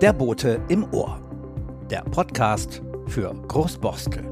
Der 0.00 0.12
Bote 0.12 0.60
im 0.68 0.84
Ohr. 0.92 1.20
Der 1.90 2.02
Podcast 2.02 2.82
für 3.06 3.34
Großborstel. 3.48 4.24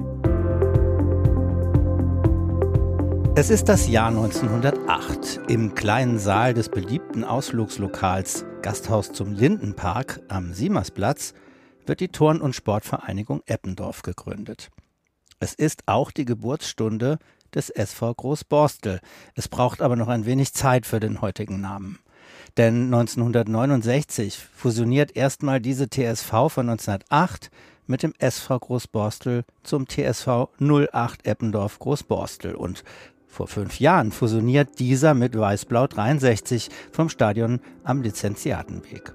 Es 3.36 3.50
ist 3.50 3.68
das 3.68 3.88
Jahr 3.88 4.08
1908. 4.08 5.40
Im 5.48 5.74
kleinen 5.74 6.18
Saal 6.18 6.54
des 6.54 6.68
beliebten 6.68 7.24
Ausflugslokals 7.24 8.44
Gasthaus 8.62 9.12
zum 9.12 9.32
Lindenpark 9.32 10.20
am 10.28 10.52
Siemersplatz 10.52 11.34
wird 11.86 12.00
die 12.00 12.08
Turn- 12.08 12.40
und 12.40 12.54
Sportvereinigung 12.54 13.42
Eppendorf 13.46 14.02
gegründet. 14.02 14.70
Es 15.40 15.54
ist 15.54 15.82
auch 15.86 16.10
die 16.10 16.24
Geburtsstunde 16.24 17.18
des 17.54 17.70
SV 17.70 18.14
Großborstel. 18.14 19.00
Es 19.34 19.48
braucht 19.48 19.82
aber 19.82 19.96
noch 19.96 20.08
ein 20.08 20.26
wenig 20.26 20.54
Zeit 20.54 20.86
für 20.86 21.00
den 21.00 21.20
heutigen 21.20 21.60
Namen. 21.60 21.98
Denn 22.56 22.84
1969 22.84 24.38
fusioniert 24.54 25.16
erstmal 25.16 25.60
diese 25.60 25.88
TSV 25.88 26.30
von 26.48 26.68
1908 26.68 27.50
mit 27.86 28.02
dem 28.02 28.14
SV 28.18 28.58
Großborstel 28.60 29.44
zum 29.64 29.88
TSV 29.88 30.48
08 30.60 31.26
Eppendorf 31.26 31.78
Großborstel 31.80 32.54
und 32.54 32.84
vor 33.26 33.48
fünf 33.48 33.80
Jahren 33.80 34.12
fusioniert 34.12 34.78
dieser 34.78 35.14
mit 35.14 35.36
Weißblau 35.36 35.88
63 35.88 36.68
vom 36.92 37.08
Stadion 37.08 37.60
am 37.82 38.00
Lizenziatenweg. 38.02 39.12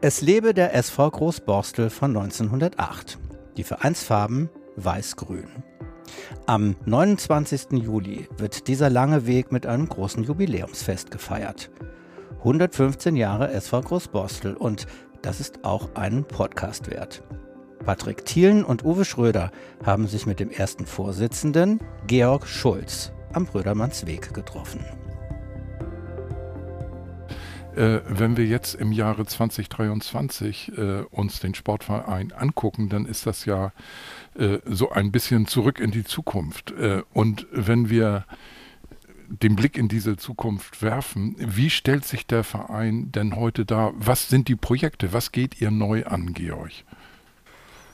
Es 0.00 0.20
lebe 0.20 0.52
der 0.52 0.74
SV 0.74 1.12
Großborstel 1.12 1.88
von 1.90 2.16
1908. 2.16 3.18
Die 3.56 3.62
Vereinsfarben 3.62 4.50
weiß-grün. 4.74 5.46
Am 6.46 6.74
29. 6.86 7.80
Juli 7.80 8.28
wird 8.36 8.66
dieser 8.66 8.90
lange 8.90 9.26
Weg 9.26 9.52
mit 9.52 9.66
einem 9.66 9.88
großen 9.88 10.24
Jubiläumsfest 10.24 11.12
gefeiert. 11.12 11.70
115 12.42 13.14
Jahre 13.14 13.52
SV 13.52 13.82
Großborstel 13.82 14.56
und 14.56 14.88
das 15.22 15.38
ist 15.38 15.64
auch 15.64 15.94
einen 15.94 16.24
Podcast 16.24 16.90
wert. 16.90 17.22
Patrick 17.84 18.24
Thielen 18.24 18.64
und 18.64 18.84
Uwe 18.84 19.04
Schröder 19.04 19.52
haben 19.86 20.08
sich 20.08 20.26
mit 20.26 20.40
dem 20.40 20.50
ersten 20.50 20.84
Vorsitzenden, 20.84 21.78
Georg 22.08 22.48
Schulz, 22.48 23.12
am 23.32 23.46
Brödermannsweg 23.46 24.34
getroffen. 24.34 24.84
Äh, 27.76 28.00
wenn 28.08 28.36
wir 28.36 28.46
jetzt 28.46 28.74
im 28.74 28.90
Jahre 28.90 29.24
2023 29.24 30.72
äh, 30.76 31.02
uns 31.12 31.38
den 31.38 31.54
Sportverein 31.54 32.32
angucken, 32.32 32.88
dann 32.88 33.06
ist 33.06 33.24
das 33.24 33.44
ja 33.44 33.70
äh, 34.36 34.58
so 34.66 34.90
ein 34.90 35.12
bisschen 35.12 35.46
zurück 35.46 35.78
in 35.78 35.92
die 35.92 36.02
Zukunft. 36.02 36.72
Äh, 36.72 37.02
und 37.12 37.46
wenn 37.52 37.88
wir 37.88 38.24
den 39.40 39.56
Blick 39.56 39.78
in 39.78 39.88
diese 39.88 40.16
Zukunft 40.16 40.82
werfen, 40.82 41.36
wie 41.38 41.70
stellt 41.70 42.04
sich 42.04 42.26
der 42.26 42.44
Verein 42.44 43.10
denn 43.12 43.36
heute 43.36 43.64
dar? 43.64 43.92
Was 43.96 44.28
sind 44.28 44.48
die 44.48 44.56
Projekte? 44.56 45.12
Was 45.12 45.32
geht 45.32 45.60
ihr 45.60 45.70
neu 45.70 46.04
an, 46.04 46.34
Georg? 46.34 46.72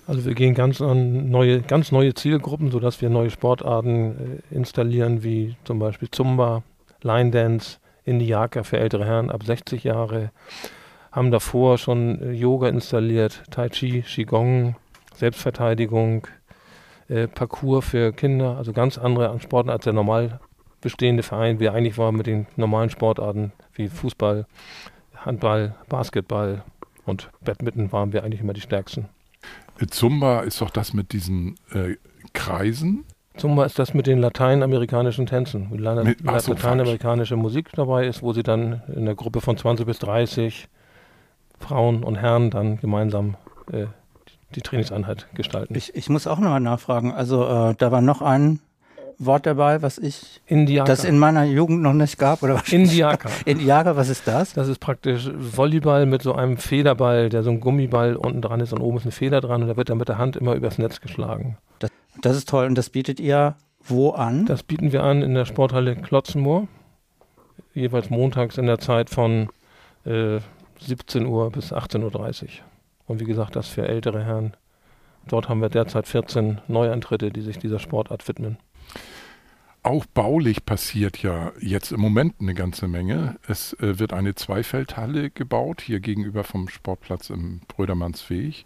Also 0.07 0.25
wir 0.25 0.35
gehen 0.35 0.55
ganz 0.55 0.81
an 0.81 1.29
neue, 1.31 1.61
ganz 1.61 1.93
neue 1.93 2.15
Zielgruppen, 2.15 2.71
sodass 2.71 3.01
wir 3.03 3.11
neue 3.11 3.31
Sportarten 3.31 4.41
äh, 4.51 4.55
installieren, 4.55 5.23
wie 5.23 5.55
zum 5.65 5.79
Beispiel 5.79 6.11
Zumba, 6.11 6.63
Line 7.03 7.31
Dance, 7.31 7.79
Indiaka 8.05 8.63
für 8.63 8.79
ältere 8.79 9.05
Herren 9.05 9.31
ab 9.31 9.45
60 9.45 9.85
Jahre. 9.85 10.31
Haben 11.13 11.31
davor 11.31 11.77
schon 11.77 12.23
äh, 12.23 12.33
Yoga 12.33 12.69
installiert, 12.69 13.43
Tai 13.51 13.69
Chi, 13.69 14.03
Qigong, 14.03 14.77
Selbstverteidigung, 15.15 16.27
äh, 17.09 17.29
Parcours 17.29 17.85
für 17.85 18.13
Kinder, 18.13 18.57
also 18.57 18.73
ganz 18.73 18.97
andere 18.97 19.39
Sportarten 19.41 19.71
als 19.71 19.85
der 19.85 19.93
normal 19.93 20.41
bestehende 20.81 21.23
Verein, 21.23 21.61
wie 21.61 21.69
eigentlich 21.69 21.99
war 21.99 22.13
mit 22.13 22.27
den 22.27 22.47
normalen 22.57 22.91
Sportarten 22.91 23.53
wie 23.75 23.89
Fußball, 23.89 24.47
Handball, 25.17 25.75
Basketball 25.89 26.63
und 27.05 27.31
Badminton 27.45 27.91
waren 27.93 28.13
wir 28.13 28.23
eigentlich 28.25 28.41
immer 28.41 28.53
die 28.53 28.61
stärksten. 28.61 29.09
Zumba 29.91 30.41
ist 30.41 30.61
doch 30.61 30.71
das 30.71 30.93
mit 30.93 31.13
diesen 31.13 31.55
äh, 31.73 31.97
Kreisen. 32.33 33.05
Zumba 33.37 33.65
ist 33.65 33.79
das 33.79 33.95
mit 33.95 34.07
den 34.09 34.19
lateinamerikanischen 34.19 35.27
Tänzen, 35.27 35.69
wo 35.71 35.77
La 35.77 36.03
Mit- 36.03 36.19
so, 36.41 36.53
lateinamerikanische 36.53 37.37
Musik 37.37 37.71
dabei 37.75 38.07
ist, 38.07 38.23
wo 38.23 38.33
sie 38.33 38.43
dann 38.43 38.83
in 38.95 39.05
der 39.05 39.15
Gruppe 39.15 39.41
von 39.41 39.57
20 39.57 39.87
bis 39.87 40.01
30 40.01 40.69
Frauen 41.61 42.03
und 42.03 42.17
Herren 42.17 42.51
dann 42.51 42.79
gemeinsam 42.81 43.37
äh, 43.73 43.87
die 44.55 44.61
Trainingseinheit 44.61 45.29
gestalten. 45.35 45.75
Ich, 45.77 45.95
ich 45.95 46.09
muss 46.09 46.27
auch 46.27 46.39
nochmal 46.39 46.61
nachfragen. 46.61 47.13
Also 47.13 47.45
äh, 47.47 47.75
da 47.79 47.93
war 47.93 48.01
noch 48.01 48.23
ein 48.23 48.61
Wort 49.19 49.47
dabei, 49.47 49.83
was 49.83 49.99
ich, 49.99 50.41
Indiaka. 50.47 50.87
das 50.87 51.05
in 51.05 51.19
meiner 51.19 51.45
Jugend 51.45 51.83
noch 51.83 51.93
nicht 51.93 52.19
gab, 52.19 52.43
oder 52.43 52.55
was? 52.55 52.73
Indiaka. 52.73 53.29
Indiaka, 53.45 53.97
was 53.97 54.09
ist 54.09 54.29
das? 54.29 54.53
Das 54.53 54.69
ist 54.69 54.79
praktisch 54.79 55.29
Volleyball 55.37 56.07
mit 56.07 56.23
so 56.23 56.35
einem 56.35 56.57
Federball, 56.57 57.29
der 57.29 57.43
so 57.43 57.51
ein 57.51 57.61
Gummiball 57.61 58.15
unten 58.15 58.43
dran 58.43 58.61
ist 58.61 58.73
und 58.73 58.81
oben 58.81 58.99
ist 58.99 59.03
eine 59.05 59.13
Feder 59.13 59.41
dran 59.41 59.63
und 59.63 59.69
da 59.69 59.77
wird 59.77 59.91
dann 59.91 59.99
mit 59.99 60.09
der 60.09 60.19
Hand 60.19 60.37
immer 60.37 60.55
übers 60.55 60.79
Netz 60.79 61.01
geschlagen. 61.01 61.57
Das 62.21 62.37
ist 62.37 62.49
toll 62.49 62.67
und 62.67 62.77
das 62.77 62.91
bietet 62.91 63.21
ihr 63.21 63.55
wo 63.85 64.11
an? 64.11 64.47
Das 64.47 64.63
bieten 64.63 64.93
wir 64.93 65.03
an 65.03 65.23
in 65.23 65.35
der 65.35 65.45
Sporthalle 65.45 65.97
Klotzenmoor. 65.97 66.69
Jeweils 67.75 68.11
montags 68.11 68.59
in 68.59 68.67
der 68.67 68.79
Zeit 68.79 69.09
von 69.09 69.49
äh, 70.05 70.41
17 70.81 71.27
Uhr 71.27 71.51
bis 71.51 71.73
18.30 71.73 72.43
Uhr. 72.43 72.49
Und 73.07 73.21
wie 73.21 73.25
gesagt, 73.25 73.57
das 73.57 73.69
für 73.69 73.87
ältere 73.87 74.25
Herren. 74.25 74.55
Dort 75.27 75.49
haben 75.49 75.61
wir 75.61 75.69
derzeit 75.69 76.07
14 76.07 76.61
Neuantritte, 76.69 77.31
die 77.31 77.41
sich 77.41 77.59
dieser 77.59 77.79
Sportart 77.79 78.27
widmen. 78.29 78.59
Auch 79.83 80.07
baulich 80.07 80.67
passiert 80.67 81.23
ja 81.23 81.53
jetzt 81.61 81.93
im 81.93 82.01
Moment 82.01 82.35
eine 82.41 82.55
ganze 82.55 82.89
Menge. 82.89 83.37
Es 83.47 83.75
äh, 83.75 83.99
wird 83.99 84.13
eine 84.13 84.35
Zweifeldhalle 84.35 85.31
gebaut, 85.31 85.81
hier 85.81 86.01
gegenüber 86.01 86.45
vom 86.45 86.69
Sportplatz 86.69 87.31
im 87.31 87.61
Brödermannsweg. 87.69 88.65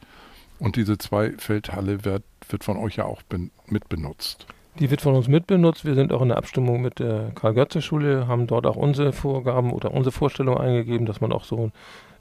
Und 0.58 0.76
diese 0.76 0.96
Zweifeldhalle 0.96 2.04
wird, 2.04 2.22
wird 2.48 2.64
von 2.64 2.76
euch 2.76 2.96
ja 2.96 3.04
auch 3.04 3.22
ben, 3.22 3.50
mitbenutzt. 3.66 4.46
Die 4.78 4.90
wird 4.90 5.02
von 5.02 5.14
uns 5.14 5.28
mitbenutzt. 5.28 5.84
Wir 5.84 5.94
sind 5.94 6.12
auch 6.12 6.22
in 6.22 6.28
der 6.28 6.38
Abstimmung 6.38 6.80
mit 6.80 6.98
der 6.98 7.30
Karl-Götze-Schule, 7.34 8.26
haben 8.26 8.46
dort 8.46 8.66
auch 8.66 8.76
unsere 8.76 9.12
Vorgaben 9.12 9.70
oder 9.72 9.92
unsere 9.92 10.12
Vorstellung 10.12 10.56
eingegeben, 10.56 11.04
dass 11.04 11.20
man 11.20 11.30
auch 11.32 11.44
so 11.44 11.70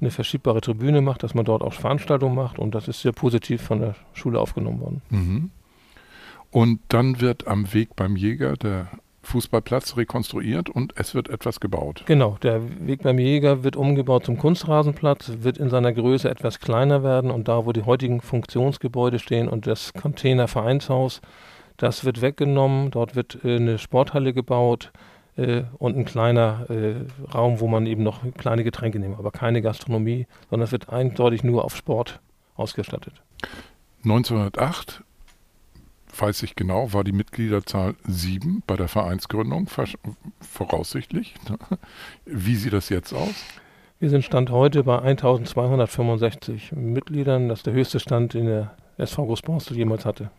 eine 0.02 0.12
verschiebbare 0.12 0.60
Tribüne 0.60 1.02
macht, 1.02 1.24
dass 1.24 1.34
man 1.34 1.46
dort 1.46 1.62
auch 1.62 1.74
Veranstaltungen 1.74 2.36
macht. 2.36 2.60
Und 2.60 2.76
das 2.76 2.90
ist 2.90 3.02
sehr 3.02 3.14
positiv 3.14 3.62
von 3.62 3.80
der 3.80 3.96
Schule 4.14 4.40
aufgenommen 4.40 4.82
worden. 4.82 5.02
Mhm. 5.10 5.52
Und 6.52 6.80
dann 6.90 7.22
wird 7.22 7.48
am 7.48 7.74
Weg 7.74 7.96
beim 7.96 8.16
Jäger 8.16 8.54
der 8.58 8.90
Fußballplatz 9.24 9.98
rekonstruiert 9.98 10.70
und 10.70 10.94
es 10.98 11.14
wird 11.14 11.30
etwas 11.30 11.60
gebaut. 11.60 12.04
Genau, 12.08 12.38
der 12.42 12.62
Weg 12.86 13.04
beim 13.04 13.20
Jäger 13.20 13.64
wird 13.64 13.76
umgebaut 13.76 14.26
zum 14.26 14.38
Kunstrasenplatz, 14.38 15.32
wird 15.42 15.58
in 15.58 15.70
seiner 15.70 15.94
Größe 15.94 16.30
etwas 16.30 16.60
kleiner 16.60 17.04
werden 17.04 17.32
und 17.32 17.48
da, 17.48 17.66
wo 17.66 17.72
die 17.72 17.84
heutigen 17.84 18.22
Funktionsgebäude 18.22 19.20
stehen 19.20 19.48
und 19.48 19.68
das 19.68 19.94
Containervereinshaus, 19.94 21.22
das 21.78 22.04
wird 22.04 22.22
weggenommen. 22.22 22.92
Dort 22.92 23.16
wird 23.16 23.40
äh, 23.44 23.56
eine 23.56 23.78
Sporthalle 23.78 24.34
gebaut 24.34 24.92
äh, 25.38 25.64
und 25.78 25.98
ein 25.98 26.06
kleiner 26.06 26.66
äh, 26.70 26.96
Raum, 27.34 27.60
wo 27.60 27.68
man 27.68 27.86
eben 27.86 28.04
noch 28.04 28.20
kleine 28.38 28.64
Getränke 28.64 29.00
nimmt, 29.00 29.18
aber 29.18 29.32
keine 29.32 29.62
Gastronomie, 29.62 30.28
sondern 30.50 30.66
es 30.66 30.72
wird 30.72 30.90
eindeutig 30.90 31.44
nur 31.44 31.64
auf 31.64 31.76
Sport 31.76 32.20
ausgestattet. 32.56 33.22
1908, 34.04 35.04
weiß 36.18 36.44
ich 36.44 36.56
genau, 36.56 36.94
war 36.94 37.04
die 37.04 37.12
Mitgliederzahl 37.12 37.96
sieben 38.06 38.64
bei 38.68 38.76
der 38.76 38.88
Vereinsgründung, 38.88 39.68
versch- 39.68 39.98
voraussichtlich. 40.40 41.36
Wie 42.26 42.56
sieht 42.56 42.74
das 42.74 42.90
jetzt 42.90 43.14
aus? 43.14 43.34
Wir 44.00 44.10
sind 44.10 44.24
Stand 44.24 44.50
heute 44.50 44.84
bei 44.84 45.00
1265 45.00 46.72
Mitgliedern. 46.74 47.50
Das 47.50 47.60
ist 47.60 47.66
der 47.68 47.74
höchste 47.74 48.00
Stand, 48.00 48.34
den 48.34 48.46
der 48.46 48.76
SV 48.98 49.26
Großborstel 49.26 49.78
jemals 49.78 50.06
hatte. 50.06 50.32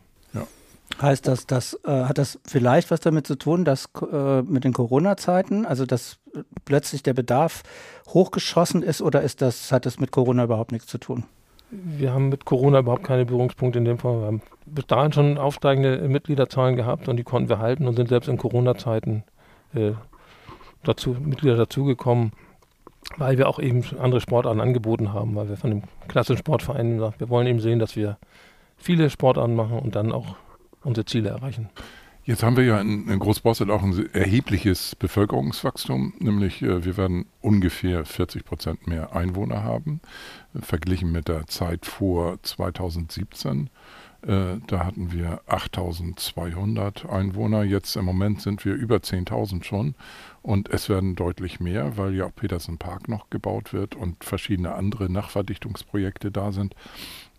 Heißt 1.01 1.27
das, 1.27 1.47
das 1.47 1.79
äh, 1.85 2.05
hat 2.05 2.19
das 2.19 2.39
vielleicht 2.47 2.91
was 2.91 3.01
damit 3.01 3.27
zu 3.27 3.37
tun, 3.37 3.65
dass 3.65 3.89
äh, 4.13 4.43
mit 4.43 4.65
den 4.65 4.75
Corona-Zeiten, 4.75 5.65
also 5.65 5.87
dass 5.87 6.19
plötzlich 6.67 7.03
der 7.03 7.15
Bedarf 7.15 7.63
hochgeschossen 8.09 8.83
ist 8.83 9.01
oder 9.01 9.23
ist 9.23 9.41
das, 9.41 9.73
hat 9.73 9.87
das 9.87 9.99
mit 9.99 10.11
Corona 10.11 10.45
überhaupt 10.45 10.71
nichts 10.71 10.89
zu 10.89 10.99
tun? 10.99 11.25
Wir 11.75 12.13
haben 12.13 12.29
mit 12.29 12.45
Corona 12.45 12.81
überhaupt 12.81 13.03
keine 13.03 13.25
Berührungspunkte 13.25 13.79
in 13.79 13.87
dem 13.87 13.97
Fall. 13.97 14.21
Wir 14.21 14.27
haben 14.27 14.43
bis 14.67 14.87
dahin 14.87 15.13
schon 15.13 15.39
aufsteigende 15.39 16.07
Mitgliederzahlen 16.07 16.77
gehabt 16.77 17.09
und 17.09 17.17
die 17.17 17.25
konnten 17.25 17.49
wir 17.49 17.61
halten 17.61 17.89
und 17.89 17.97
sind 17.97 18.11
selbst 18.11 18.29
in 18.29 18.37
Corona-Zeiten 18.37 19.25
äh, 19.75 19.93
dazu, 20.83 21.17
Mitglieder 21.19 21.57
dazugekommen, 21.57 22.33
weil 23.17 23.39
wir 23.39 23.49
auch 23.49 23.59
eben 23.59 23.83
andere 23.99 24.21
Sportarten 24.21 24.61
angeboten 24.61 25.15
haben, 25.15 25.35
weil 25.35 25.49
wir 25.49 25.57
von 25.57 25.71
dem 25.71 25.83
klassischen 26.09 26.39
Sportverein 26.39 26.99
gesagt 26.99 27.21
wir 27.21 27.31
wollen 27.31 27.47
eben 27.47 27.61
sehen, 27.61 27.79
dass 27.79 27.97
wir 27.97 28.19
viele 28.77 29.09
Sportarten 29.09 29.55
machen 29.55 29.79
und 29.79 29.97
dann 29.97 30.13
auch 30.13 30.37
unsere 30.85 31.07
Ziele 31.07 31.31
erreichen. 31.31 31.71
Jetzt 32.25 32.45
haben 32.45 32.57
wir 32.57 32.63
ja 32.65 32.81
in, 32.81 33.09
in 33.09 33.19
Großborstel 33.19 33.69
auch 33.73 33.83
ein 33.83 34.09
erhebliches 34.15 34.95
Bevölkerungswachstum, 34.95 36.15
nämlich 36.21 36.63
äh, 36.63 36.85
wir 36.85 36.97
werden 36.97 37.27
ungefähr 37.41 38.05
40 38.05 38.45
Prozent 38.45 38.87
mehr 38.87 39.17
Einwohner 39.17 39.65
haben, 39.65 40.01
äh, 40.55 40.61
verglichen 40.61 41.11
mit 41.11 41.27
der 41.27 41.49
Zeit 41.49 41.85
vor 41.85 42.41
2017. 42.41 43.71
Äh, 44.25 44.59
da 44.69 44.85
hatten 44.85 45.11
wir 45.11 45.41
8200 45.49 47.11
Einwohner, 47.11 47.65
jetzt 47.65 47.97
im 47.97 48.05
Moment 48.05 48.41
sind 48.41 48.65
wir 48.65 48.75
über 48.75 48.99
10.000 48.99 49.65
schon 49.65 49.97
und 50.43 50.71
es 50.71 50.89
werden 50.89 51.17
deutlich 51.17 51.59
mehr, 51.59 51.97
weil 51.97 52.15
ja 52.15 52.27
auch 52.27 52.35
Petersen 52.37 52.79
Park 52.79 53.09
noch 53.09 53.31
gebaut 53.31 53.73
wird 53.73 53.97
und 53.97 54.23
verschiedene 54.23 54.77
andere 54.77 55.11
Nachverdichtungsprojekte 55.11 56.31
da 56.31 56.53
sind. 56.53 56.77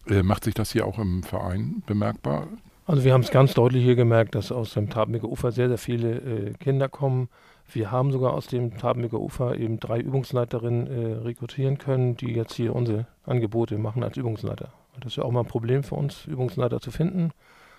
Macht 0.06 0.44
sich 0.44 0.54
das 0.54 0.74
hier 0.74 0.86
auch 0.86 1.00
im 1.00 1.24
Verein 1.24 1.82
bemerkbar? 1.86 2.50
Also 2.86 3.04
wir 3.04 3.14
haben 3.14 3.22
es 3.22 3.32
ganz 3.32 3.54
deutlich 3.54 3.84
hier 3.84 3.96
gemerkt, 3.96 4.36
dass 4.36 4.52
aus 4.52 4.74
dem 4.74 4.90
Tabenbeker 4.90 5.30
Ufer 5.30 5.52
sehr, 5.52 5.70
sehr 5.70 5.78
viele 5.78 6.18
äh, 6.18 6.54
Kinder 6.54 6.90
kommen. 6.90 7.30
Wir 7.72 7.92
haben 7.92 8.12
sogar 8.12 8.34
aus 8.34 8.48
dem 8.48 8.78
Tabenbeker 8.78 9.20
Ufer 9.20 9.56
eben 9.56 9.80
drei 9.80 10.00
Übungsleiterinnen 10.00 10.88
äh, 10.88 11.14
rekrutieren 11.20 11.78
können, 11.78 12.18
die 12.18 12.34
jetzt 12.34 12.54
hier 12.54 12.76
unsere 12.76 13.08
Angebote 13.26 13.78
machen 13.78 14.04
als 14.04 14.18
Übungsleiter. 14.18 14.74
Das 15.00 15.14
ist 15.14 15.16
ja 15.16 15.24
auch 15.24 15.32
mal 15.32 15.42
ein 15.42 15.48
Problem 15.48 15.84
für 15.84 15.96
uns, 15.96 16.26
Übungsleiter 16.26 16.82
zu 16.82 16.92
finden. 16.92 17.32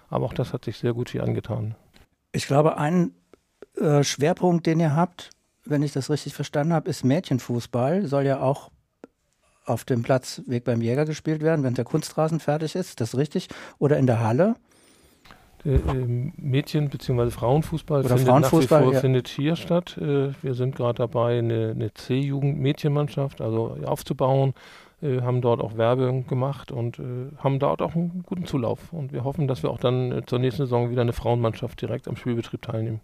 Aber 0.08 0.24
auch 0.24 0.32
das 0.32 0.52
hat 0.52 0.64
sich 0.64 0.78
sehr 0.78 0.94
gut 0.94 1.10
hier 1.10 1.22
angetan. 1.22 1.74
Ich 2.32 2.46
glaube, 2.46 2.78
ein 2.78 3.12
äh, 3.76 4.02
Schwerpunkt, 4.02 4.66
den 4.66 4.80
ihr 4.80 4.96
habt, 4.96 5.30
wenn 5.64 5.82
ich 5.82 5.92
das 5.92 6.10
richtig 6.10 6.34
verstanden 6.34 6.72
habe, 6.72 6.88
ist 6.88 7.04
Mädchenfußball. 7.04 8.06
Soll 8.06 8.24
ja 8.24 8.40
auch 8.40 8.70
auf 9.66 9.84
dem 9.84 10.02
Platz 10.02 10.42
Weg 10.46 10.64
beim 10.64 10.80
Jäger 10.80 11.04
gespielt 11.04 11.42
werden, 11.42 11.62
wenn 11.62 11.74
der 11.74 11.84
Kunstrasen 11.84 12.40
fertig 12.40 12.74
ist. 12.74 13.00
Das 13.00 13.14
ist 13.14 13.18
richtig? 13.18 13.48
Oder 13.78 13.98
in 13.98 14.06
der 14.06 14.20
Halle? 14.20 14.56
Äh, 15.64 15.76
ähm, 15.90 16.32
Mädchen- 16.37 16.88
bzw. 16.88 17.31
Frauenfußball, 17.31 18.00
Oder 18.00 18.08
findet, 18.11 18.28
Frauenfußball, 18.28 18.84
vor, 18.84 18.93
ja. 18.93 19.00
findet 19.00 19.28
hier 19.28 19.56
statt. 19.56 19.96
Äh, 19.99 20.31
wir 20.43 20.55
sind 20.55 20.76
gerade 20.76 20.99
dabei, 20.99 21.38
eine, 21.38 21.70
eine 21.70 21.93
C-Jugend-Mädchenmannschaft 21.94 23.40
also 23.40 23.76
aufzubauen, 23.84 24.55
äh, 25.02 25.22
haben 25.22 25.40
dort 25.40 25.61
auch 25.61 25.76
Werbung 25.76 26.26
gemacht 26.26 26.70
und 26.70 26.99
haben 27.38 27.58
dort 27.58 27.82
auch 27.82 27.94
einen 27.94 28.25
guten 28.26 28.44
Zulauf. 28.44 28.93
Und 28.93 29.12
wir 29.12 29.25
hoffen, 29.25 29.49
dass 29.49 29.62
wir 29.62 29.70
auch 29.70 29.78
dann 29.78 30.22
zur 30.26 30.38
nächsten 30.38 30.62
Saison 30.62 30.90
wieder 30.90 31.02
eine 31.02 31.12
Frauenmannschaft 31.12 31.81
direkt 31.81 32.08
am 32.08 32.17
Spielbetrieb 32.17 32.62
teilnehmen 32.62 33.00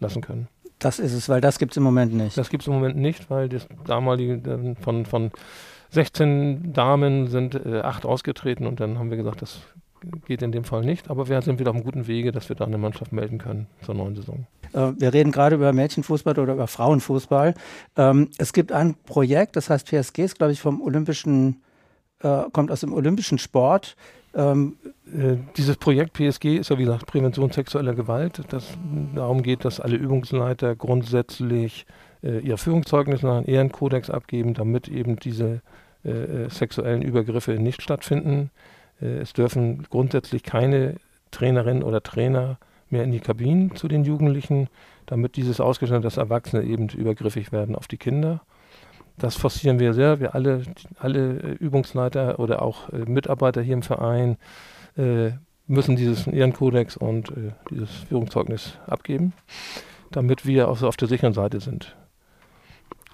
lassen 0.00 0.20
können. 0.20 0.48
Das 0.78 0.98
ist 0.98 1.14
es, 1.14 1.28
weil 1.28 1.40
das 1.40 1.58
gibt 1.58 1.72
es 1.72 1.78
im 1.78 1.82
Moment 1.82 2.12
nicht. 2.12 2.36
Das 2.36 2.50
gibt 2.50 2.62
es 2.62 2.66
im 2.66 2.74
Moment 2.74 2.96
nicht, 2.96 3.30
weil 3.30 3.48
das 3.48 3.66
damalige 3.86 4.76
von, 4.80 5.06
von 5.06 5.30
16 5.90 6.74
Damen 6.74 7.28
sind 7.28 7.54
äh, 7.54 7.80
acht 7.80 8.04
ausgetreten 8.04 8.66
und 8.66 8.80
dann 8.80 8.98
haben 8.98 9.08
wir 9.10 9.16
gesagt, 9.16 9.40
das 9.40 9.60
geht 10.26 10.42
in 10.42 10.52
dem 10.52 10.64
Fall 10.64 10.84
nicht, 10.84 11.10
aber 11.10 11.28
wir 11.28 11.40
sind 11.42 11.58
wieder 11.58 11.70
auf 11.70 11.76
einem 11.76 11.84
guten 11.84 12.06
Wege, 12.06 12.32
dass 12.32 12.48
wir 12.48 12.56
da 12.56 12.64
eine 12.64 12.78
Mannschaft 12.78 13.12
melden 13.12 13.38
können 13.38 13.66
zur 13.82 13.94
neuen 13.94 14.14
Saison. 14.14 14.46
Äh, 14.72 14.92
wir 14.98 15.12
reden 15.12 15.32
gerade 15.32 15.56
über 15.56 15.72
Mädchenfußball 15.72 16.38
oder 16.38 16.54
über 16.54 16.66
Frauenfußball. 16.66 17.54
Ähm, 17.96 18.30
es 18.38 18.52
gibt 18.52 18.72
ein 18.72 18.94
Projekt, 19.06 19.56
das 19.56 19.70
heißt 19.70 19.86
PSG, 19.86 20.18
ist 20.20 20.38
glaube 20.38 20.52
ich 20.52 20.60
vom 20.60 20.80
Olympischen, 20.80 21.62
äh, 22.20 22.42
kommt 22.52 22.70
aus 22.70 22.80
dem 22.80 22.92
Olympischen 22.92 23.38
Sport. 23.38 23.96
Ähm, 24.34 24.76
äh, 25.06 25.36
dieses 25.56 25.76
Projekt 25.76 26.12
PSG 26.12 26.58
ist 26.58 26.70
ja 26.70 26.78
wie 26.78 26.84
gesagt 26.84 27.06
Prävention 27.06 27.50
sexueller 27.50 27.94
Gewalt. 27.94 28.42
Das 28.48 28.76
darum 29.14 29.42
geht, 29.42 29.64
dass 29.64 29.80
alle 29.80 29.96
Übungsleiter 29.96 30.76
grundsätzlich 30.76 31.86
ihr 32.22 32.56
Führungszeugnis 32.58 33.22
nach 33.22 33.36
einem 33.36 33.46
Ehrenkodex 33.46 34.10
abgeben, 34.10 34.54
damit 34.54 34.88
eben 34.88 35.16
diese 35.16 35.60
sexuellen 36.48 37.02
Übergriffe 37.02 37.52
nicht 37.52 37.82
stattfinden. 37.82 38.50
Äh, 39.00 39.18
es 39.18 39.32
dürfen 39.32 39.84
grundsätzlich 39.90 40.42
keine 40.42 40.96
Trainerinnen 41.30 41.82
oder 41.82 42.02
Trainer 42.02 42.58
mehr 42.88 43.04
in 43.04 43.12
die 43.12 43.20
Kabinen 43.20 43.74
zu 43.74 43.88
den 43.88 44.04
Jugendlichen, 44.04 44.68
damit 45.06 45.36
dieses 45.36 45.60
ausgestellt, 45.60 46.04
dass 46.04 46.16
Erwachsene 46.16 46.62
eben 46.62 46.88
übergriffig 46.88 47.52
werden 47.52 47.74
auf 47.74 47.88
die 47.88 47.96
Kinder. 47.96 48.42
Das 49.18 49.34
forcieren 49.34 49.80
wir 49.80 49.94
sehr. 49.94 50.20
Wir 50.20 50.34
alle, 50.34 50.62
alle 50.98 51.38
äh, 51.38 51.52
Übungsleiter 51.52 52.38
oder 52.38 52.62
auch 52.62 52.90
äh, 52.90 52.98
Mitarbeiter 53.06 53.62
hier 53.62 53.74
im 53.74 53.82
Verein 53.82 54.36
müssen 55.66 55.94
dieses 55.94 56.26
Ehrenkodex 56.26 56.96
und 56.96 57.30
dieses 57.68 57.90
Führungszeugnis 58.08 58.78
abgeben, 58.86 59.34
damit 60.10 60.46
wir 60.46 60.68
auch 60.68 60.78
so 60.78 60.88
auf 60.88 60.96
der 60.96 61.06
sicheren 61.06 61.34
Seite 61.34 61.60
sind. 61.60 61.94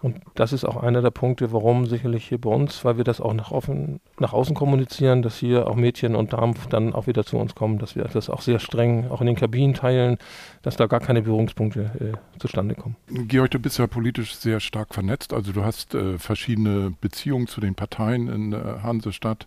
Und 0.02 0.20
das 0.34 0.52
ist 0.52 0.64
auch 0.64 0.76
einer 0.76 1.00
der 1.00 1.12
Punkte, 1.12 1.52
warum 1.52 1.86
sicherlich 1.86 2.26
hier 2.26 2.40
bei 2.40 2.50
uns, 2.50 2.84
weil 2.84 2.96
wir 2.96 3.04
das 3.04 3.20
auch 3.20 3.32
nach, 3.34 3.52
offen, 3.52 4.00
nach 4.18 4.32
außen 4.32 4.54
kommunizieren, 4.54 5.22
dass 5.22 5.38
hier 5.38 5.68
auch 5.68 5.76
Mädchen 5.76 6.16
und 6.16 6.32
Damen 6.32 6.54
dann 6.70 6.92
auch 6.92 7.06
wieder 7.06 7.24
zu 7.24 7.38
uns 7.38 7.54
kommen, 7.54 7.78
dass 7.78 7.94
wir 7.94 8.02
das 8.04 8.28
auch 8.28 8.40
sehr 8.40 8.58
streng 8.58 9.08
auch 9.10 9.20
in 9.20 9.28
den 9.28 9.36
Kabinen 9.36 9.74
teilen, 9.74 10.18
dass 10.62 10.76
da 10.76 10.86
gar 10.86 10.98
keine 10.98 11.22
Berührungspunkte 11.22 12.14
äh, 12.14 12.38
zustande 12.40 12.74
kommen. 12.74 12.96
Georg, 13.28 13.52
du 13.52 13.60
bist 13.60 13.78
ja 13.78 13.86
politisch 13.86 14.34
sehr 14.34 14.58
stark 14.58 14.92
vernetzt. 14.92 15.32
Also 15.32 15.52
du 15.52 15.64
hast 15.64 15.94
äh, 15.94 16.18
verschiedene 16.18 16.92
Beziehungen 17.00 17.46
zu 17.46 17.60
den 17.60 17.76
Parteien 17.76 18.28
in 18.28 18.50
der 18.50 18.82
Hansestadt, 18.82 19.46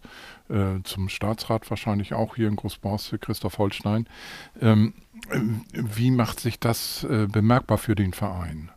äh, 0.50 0.82
zum 0.84 1.10
Staatsrat 1.10 1.70
wahrscheinlich 1.70 2.14
auch 2.14 2.38
hier 2.38 2.48
in 2.48 2.56
Großborstel, 2.56 3.20
Christoph 3.20 3.58
Holstein. 3.58 4.08
Ähm, 4.62 4.94
wie 5.74 6.12
macht 6.12 6.40
sich 6.40 6.62
das 6.62 7.04
äh, 7.04 7.28
bemerkbar 7.28 7.78
für 7.78 7.96
den 7.96 8.14
Verein? 8.14 8.72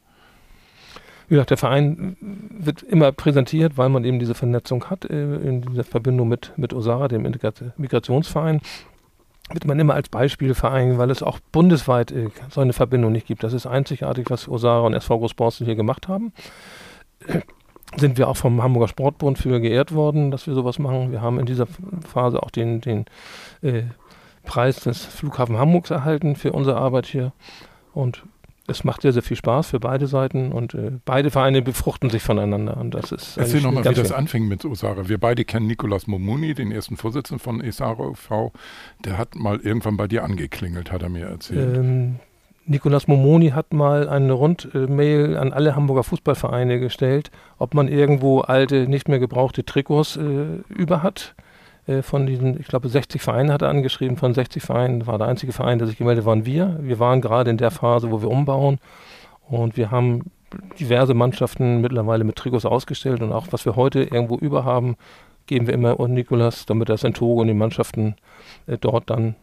Wie 1.28 1.34
gesagt, 1.34 1.50
der 1.50 1.58
Verein 1.58 2.16
wird 2.20 2.82
immer 2.82 3.12
präsentiert, 3.12 3.76
weil 3.76 3.90
man 3.90 4.04
eben 4.04 4.19
diese 4.19 4.34
Vernetzung 4.34 4.84
hat 4.86 5.04
äh, 5.04 5.36
in 5.36 5.62
dieser 5.62 5.84
Verbindung 5.84 6.28
mit, 6.28 6.52
mit 6.56 6.72
Osara, 6.72 7.08
dem 7.08 7.22
Migrationsverein. 7.76 8.60
Wird 9.50 9.66
man 9.66 9.78
immer 9.78 9.94
als 9.94 10.08
Beispielverein, 10.08 10.98
weil 10.98 11.10
es 11.10 11.22
auch 11.22 11.38
bundesweit 11.52 12.12
äh, 12.12 12.28
so 12.50 12.62
eine 12.62 12.72
Verbindung 12.72 13.12
nicht 13.12 13.26
gibt. 13.26 13.44
Das 13.44 13.52
ist 13.52 13.66
einzigartig, 13.66 14.30
was 14.30 14.48
Osara 14.48 14.86
und 14.86 14.94
SV 14.94 15.19
Großborstel 15.19 15.66
hier 15.66 15.76
gemacht 15.76 16.08
haben. 16.08 16.32
Sind 17.96 18.16
wir 18.16 18.28
auch 18.28 18.36
vom 18.36 18.62
Hamburger 18.62 18.88
Sportbund 18.88 19.38
für 19.38 19.60
geehrt 19.60 19.94
worden, 19.94 20.30
dass 20.30 20.46
wir 20.46 20.54
sowas 20.54 20.78
machen. 20.78 21.12
Wir 21.12 21.20
haben 21.20 21.38
in 21.38 21.46
dieser 21.46 21.66
Phase 21.66 22.42
auch 22.42 22.50
den, 22.50 22.80
den 22.80 23.04
äh, 23.60 23.82
Preis 24.44 24.80
des 24.80 25.04
Flughafen 25.04 25.58
Hamburgs 25.58 25.90
erhalten 25.90 26.36
für 26.36 26.52
unsere 26.52 26.78
Arbeit 26.78 27.06
hier. 27.06 27.32
Und 27.92 28.22
es 28.68 28.84
macht 28.84 29.02
sehr, 29.02 29.12
sehr 29.12 29.22
viel 29.22 29.36
Spaß 29.36 29.70
für 29.70 29.80
beide 29.80 30.06
Seiten 30.06 30.52
und 30.52 30.74
äh, 30.74 30.92
beide 31.04 31.30
Vereine 31.30 31.62
befruchten 31.62 32.10
sich 32.10 32.22
voneinander. 32.22 32.76
Und 32.76 32.92
das 32.92 33.12
ist 33.12 33.36
Erzähl 33.38 33.62
nochmal, 33.62 33.84
wie 33.84 33.94
das 33.94 34.12
anfing 34.12 34.46
mit 34.46 34.64
Osara. 34.64 35.08
Wir 35.08 35.18
beide 35.18 35.44
kennen 35.44 35.66
Nikolas 35.66 36.06
Momuni, 36.06 36.54
den 36.54 36.70
ersten 36.70 36.96
Vorsitzenden 36.96 37.42
von 37.42 37.62
Esaro 37.62 38.14
v. 38.14 38.52
Der 39.04 39.16
hat 39.16 39.34
mal 39.34 39.58
irgendwann 39.58 39.96
bei 39.96 40.06
dir 40.06 40.22
angeklingelt, 40.22 40.92
hat 40.92 41.02
er 41.02 41.08
mir 41.08 41.26
erzählt. 41.26 41.76
Ähm, 41.76 42.16
Nikolas 42.66 43.08
Momoni 43.08 43.50
hat 43.50 43.72
mal 43.72 44.08
eine 44.08 44.34
Rundmail 44.34 45.38
an 45.38 45.54
alle 45.54 45.74
Hamburger 45.74 46.04
Fußballvereine 46.04 46.78
gestellt, 46.78 47.30
ob 47.56 47.72
man 47.72 47.88
irgendwo 47.88 48.40
alte, 48.40 48.86
nicht 48.86 49.08
mehr 49.08 49.18
gebrauchte 49.18 49.64
Trikots 49.64 50.16
äh, 50.18 50.20
über 50.68 51.02
hat. 51.02 51.34
Äh, 51.88 52.02
von 52.02 52.26
diesen, 52.26 52.61
ich 52.61 52.69
glaube, 52.69 52.88
60 52.88 53.20
Vereinen 53.20 53.50
hat 53.50 53.62
er 53.62 53.69
angeschrieben. 53.69 54.17
Von 54.17 54.35
60 54.35 54.62
Vereinen 54.62 55.06
war 55.06 55.19
der 55.19 55.26
einzige 55.26 55.52
Verein, 55.52 55.79
der 55.79 55.88
sich 55.88 55.96
gemeldet 55.96 56.25
waren 56.25 56.44
wir. 56.44 56.79
Wir 56.81 56.99
waren 56.99 57.20
gerade 57.20 57.50
in 57.50 57.56
der 57.56 57.70
Phase, 57.70 58.12
wo 58.12 58.23
wir 58.23 58.31
umbauen. 58.31 58.79
Und 59.49 59.76
wir 59.76 59.90
haben 59.90 60.31
diverse 60.79 61.14
Mannschaften 61.14 61.81
mittlerweile 61.81 62.25
mit 62.25 62.37
Trikots 62.37 62.67
ausgestellt. 62.67 63.23
Und 63.23 63.32
auch 63.32 63.46
was 63.50 63.64
wir 63.64 63.75
heute 63.75 64.02
irgendwo 64.02 64.37
über 64.37 64.64
haben, 64.64 64.96
geben 65.47 65.66
wir 65.66 65.75
immer 65.75 65.99
an 65.99 66.12
Nikolas, 66.12 66.66
damit 66.66 66.90
er 66.90 66.97
es 66.97 67.04
in 67.04 67.14
Togo 67.14 67.40
und 67.40 67.49
die 67.49 67.54
Mannschaften 67.54 68.16
äh, 68.66 68.76
dort 68.78 69.09
dann 69.09 69.35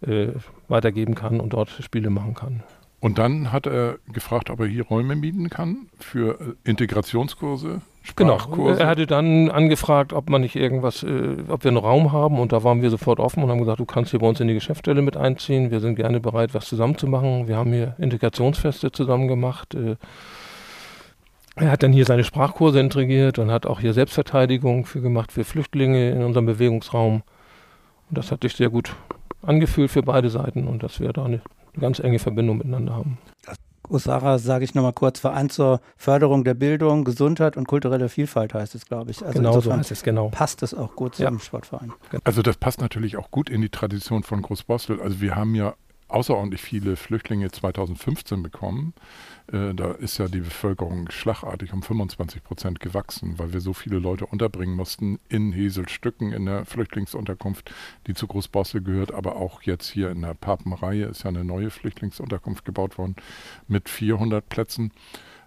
äh, 0.00 0.28
weitergeben 0.68 1.14
kann 1.14 1.38
und 1.38 1.52
dort 1.52 1.68
Spiele 1.68 2.08
machen 2.08 2.34
kann. 2.34 2.62
Und 3.00 3.18
dann 3.18 3.52
hat 3.52 3.66
er 3.66 3.98
gefragt, 4.12 4.50
ob 4.50 4.60
er 4.60 4.66
hier 4.66 4.84
Räume 4.84 5.14
mieten 5.14 5.50
kann 5.50 5.88
für 6.00 6.40
äh, 6.40 6.68
Integrationskurse. 6.68 7.80
Genau, 8.16 8.38
er 8.66 8.86
hatte 8.86 9.06
dann 9.06 9.50
angefragt, 9.50 10.12
ob 10.12 10.30
man 10.30 10.40
nicht 10.40 10.56
irgendwas, 10.56 11.02
äh, 11.02 11.36
ob 11.48 11.62
wir 11.62 11.70
einen 11.70 11.76
Raum 11.76 12.10
haben 12.12 12.38
und 12.38 12.52
da 12.52 12.64
waren 12.64 12.80
wir 12.80 12.90
sofort 12.90 13.20
offen 13.20 13.42
und 13.42 13.50
haben 13.50 13.58
gesagt, 13.58 13.80
du 13.80 13.84
kannst 13.84 14.10
hier 14.10 14.20
bei 14.20 14.26
uns 14.26 14.40
in 14.40 14.48
die 14.48 14.54
Geschäftsstelle 14.54 15.02
mit 15.02 15.16
einziehen. 15.16 15.70
Wir 15.70 15.80
sind 15.80 15.96
gerne 15.96 16.18
bereit, 16.18 16.54
was 16.54 16.66
zusammen 16.66 16.96
zu 16.96 17.06
machen. 17.06 17.46
Wir 17.48 17.56
haben 17.56 17.72
hier 17.72 17.94
Integrationsfeste 17.98 18.90
zusammen 18.92 19.28
gemacht. 19.28 19.74
Äh, 19.74 19.96
er 21.56 21.70
hat 21.72 21.82
dann 21.82 21.92
hier 21.92 22.04
seine 22.04 22.24
Sprachkurse 22.24 22.80
integriert 22.80 23.38
und 23.38 23.50
hat 23.50 23.66
auch 23.66 23.80
hier 23.80 23.92
Selbstverteidigung 23.92 24.86
für 24.86 25.00
gemacht 25.00 25.32
für 25.32 25.44
Flüchtlinge 25.44 26.10
in 26.10 26.22
unserem 26.22 26.46
Bewegungsraum. 26.46 27.22
Und 28.08 28.18
das 28.18 28.32
hat 28.32 28.42
sich 28.42 28.54
sehr 28.54 28.70
gut 28.70 28.94
angefühlt 29.42 29.90
für 29.90 30.02
beide 30.02 30.30
Seiten 30.30 30.66
und 30.66 30.82
dass 30.82 31.00
wir 31.00 31.12
da 31.12 31.24
eine, 31.24 31.40
eine 31.72 31.80
ganz 31.80 31.98
enge 31.98 32.18
Verbindung 32.18 32.58
miteinander 32.58 32.94
haben. 32.94 33.18
Osara, 33.90 34.38
sage 34.38 34.64
ich 34.64 34.74
nochmal 34.74 34.92
kurz, 34.92 35.18
Verein 35.18 35.48
zur 35.50 35.80
Förderung 35.96 36.44
der 36.44 36.54
Bildung, 36.54 37.04
Gesundheit 37.04 37.56
und 37.56 37.66
kulturelle 37.66 38.08
Vielfalt 38.08 38.54
heißt 38.54 38.74
es, 38.74 38.86
glaube 38.86 39.10
ich. 39.10 39.24
Also 39.24 39.38
genau 39.38 39.60
so 39.60 39.72
heißt 39.72 39.90
es, 39.90 40.02
genau. 40.02 40.28
Passt 40.28 40.62
es 40.62 40.74
auch 40.74 40.94
gut 40.94 41.14
zum 41.14 41.24
ja. 41.24 41.40
Sportverein. 41.40 41.92
Also 42.24 42.42
das 42.42 42.56
passt 42.56 42.80
natürlich 42.80 43.16
auch 43.16 43.30
gut 43.30 43.48
in 43.48 43.62
die 43.62 43.70
Tradition 43.70 44.22
von 44.22 44.42
Großborstel. 44.42 45.00
Also 45.00 45.20
wir 45.20 45.36
haben 45.36 45.54
ja 45.54 45.74
außerordentlich 46.08 46.60
viele 46.62 46.96
Flüchtlinge 46.96 47.50
2015 47.50 48.42
bekommen. 48.42 48.94
Äh, 49.52 49.74
da 49.74 49.92
ist 49.92 50.18
ja 50.18 50.28
die 50.28 50.40
Bevölkerung 50.40 51.10
schlagartig 51.10 51.72
um 51.72 51.82
25 51.82 52.42
Prozent 52.42 52.80
gewachsen, 52.80 53.38
weil 53.38 53.52
wir 53.52 53.60
so 53.60 53.72
viele 53.74 53.98
Leute 53.98 54.26
unterbringen 54.26 54.74
mussten 54.74 55.18
in 55.28 55.52
Heselstücken 55.52 56.32
in 56.32 56.46
der 56.46 56.64
Flüchtlingsunterkunft, 56.64 57.72
die 58.06 58.14
zu 58.14 58.26
Großbossel 58.26 58.82
gehört, 58.82 59.12
aber 59.12 59.36
auch 59.36 59.62
jetzt 59.62 59.88
hier 59.88 60.10
in 60.10 60.22
der 60.22 60.34
Papenreihe 60.34 61.06
ist 61.06 61.24
ja 61.24 61.28
eine 61.28 61.44
neue 61.44 61.70
Flüchtlingsunterkunft 61.70 62.64
gebaut 62.64 62.98
worden 62.98 63.16
mit 63.66 63.88
400 63.88 64.48
Plätzen. 64.48 64.92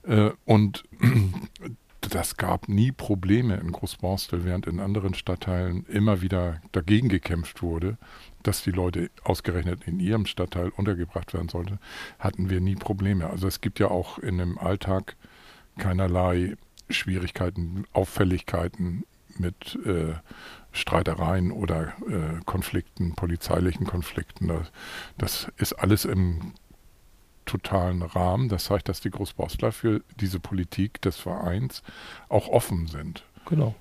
Äh, 0.03 0.32
und 0.46 0.84
das 2.01 2.38
gab 2.38 2.68
nie 2.68 2.91
Probleme 2.91 3.56
in 3.58 3.72
Großborstel, 3.72 4.44
während 4.44 4.68
in 4.68 4.80
anderen 4.80 5.13
Stadtteilen 5.13 5.86
immer 5.86 6.22
wieder 6.22 6.62
dagegen 6.72 7.10
gekämpft 7.10 7.62
wurde, 7.62 7.98
dass 8.43 8.63
die 8.63 8.71
Leute 8.71 9.10
ausgerechnet 9.24 9.83
in 9.86 10.00
ihrem 10.00 10.25
Stadtteil 10.25 10.69
untergebracht 10.69 11.33
werden 11.33 11.50
sollten, 11.50 11.79
hatten 12.19 12.50
wir 12.50 12.62
nie 12.62 12.75
Probleme. 12.75 13.29
Also 13.29 13.48
es 13.48 13.62
gibt 13.62 13.79
ja 13.79 13.89
auch 13.89 14.17
in 14.17 14.38
dem 14.38 14.57
Alltag 14.57 15.15
keinerlei 15.77 16.55
Schwierigkeiten, 16.89 17.86
Auffälligkeiten 17.93 19.05
mit 19.38 19.79
äh, 19.86 20.13
Streitereien 20.71 21.51
oder 21.51 21.93
äh, 22.10 22.43
Konflikten, 22.45 23.15
polizeilichen 23.15 23.86
Konflikten. 23.86 24.48
Das, 24.48 24.71
das 25.17 25.51
ist 25.57 25.74
alles 25.74 26.05
im 26.05 26.53
totalen 27.45 28.01
Rahmen. 28.01 28.50
Das 28.50 28.65
zeigt, 28.65 28.89
dass 28.89 29.01
die 29.01 29.10
Großbostler 29.10 29.71
für 29.71 30.01
diese 30.19 30.39
Politik 30.39 31.01
des 31.01 31.17
Vereins 31.17 31.83
auch 32.29 32.48
offen 32.48 32.88
sind. 32.88 33.24
Genau. 33.45 33.75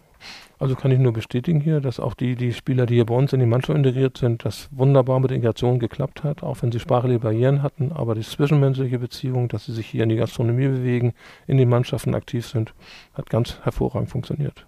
Also 0.59 0.75
kann 0.75 0.91
ich 0.91 0.99
nur 0.99 1.13
bestätigen 1.13 1.61
hier, 1.61 1.81
dass 1.81 2.01
auch 2.01 2.15
die, 2.15 2.35
die 2.37 2.53
Spieler, 2.53 2.87
die 2.87 2.95
hier 2.95 3.07
bei 3.07 3.15
uns 3.15 3.33
in 3.33 3.41
die 3.41 3.47
Mannschaft 3.47 3.77
integriert 3.77 4.19
sind, 4.19 4.45
das 4.45 4.69
wunderbar 4.71 5.21
mit 5.21 5.31
der 5.31 5.37
Integration 5.37 5.79
geklappt 5.79 6.23
hat, 6.23 6.43
auch 6.43 6.63
wenn 6.63 6.71
sie 6.71 6.81
sprachliche 6.81 7.19
Barrieren 7.19 7.63
hatten, 7.63 7.93
aber 7.93 8.15
die 8.15 8.23
zwischenmenschliche 8.23 8.99
Beziehung, 8.99 9.49
dass 9.49 9.67
sie 9.67 9.73
sich 9.73 9.87
hier 9.87 10.03
in 10.03 10.11
die 10.11 10.17
Gastronomie 10.17 10.69
bewegen, 10.69 11.15
in 11.47 11.57
den 11.57 11.69
Mannschaften 11.69 12.15
aktiv 12.15 12.47
sind, 12.47 12.75
hat 13.15 13.31
ganz 13.31 13.61
hervorragend 13.63 14.11
funktioniert. 14.11 14.67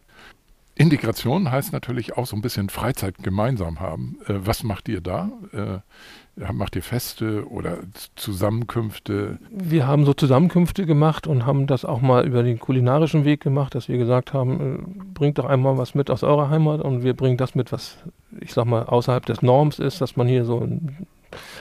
Integration 0.79 1.51
heißt 1.51 1.73
natürlich 1.73 2.17
auch 2.17 2.27
so 2.27 2.37
ein 2.37 2.41
bisschen 2.41 2.69
Freizeit 2.69 3.19
gemeinsam 3.19 3.81
haben. 3.81 4.19
Äh, 4.27 4.35
was 4.39 4.63
macht 4.63 4.89
ihr 4.89 5.01
da? 5.01 5.31
Äh, 5.53 6.53
macht 6.53 6.77
ihr 6.77 6.85
Feste 6.85 7.49
oder 7.51 7.79
Zusammenkünfte? 8.15 9.39
Wir 9.51 9.89
haben 9.89 10.05
so 10.05 10.15
Zusammenkünfte 10.15 10.87
gemacht 10.87 11.27
und 11.27 11.45
haben 11.45 11.67
das 11.67 11.85
auch 11.85 12.01
mal 12.01 12.25
über 12.25 12.45
den 12.45 12.61
kulinarischen 12.61 13.25
Weg 13.25 13.41
gemacht, 13.41 13.75
dass 13.75 13.89
wir 13.89 13.99
gesagt 13.99 14.33
haben, 14.33 14.61
äh, 14.61 15.03
bringt 15.15 15.39
doch 15.39 15.47
einmal 15.47 15.77
was 15.79 15.97
mit 15.97 16.11
aus 16.11 16.23
eurer 16.23 16.49
Heimat 16.49 16.81
und 16.81 17.03
wir 17.03 17.15
bringen 17.15 17.37
das 17.37 17.57
mit, 17.57 17.73
was 17.73 17.99
ich 18.41 18.53
sag 18.53 18.67
mal 18.67 18.85
außerhalb 18.85 19.27
des 19.27 19.43
Norms 19.43 19.81
ist, 19.81 20.01
dass 20.01 20.17
man 20.17 20.29
hier 20.29 20.45
so 20.45 20.67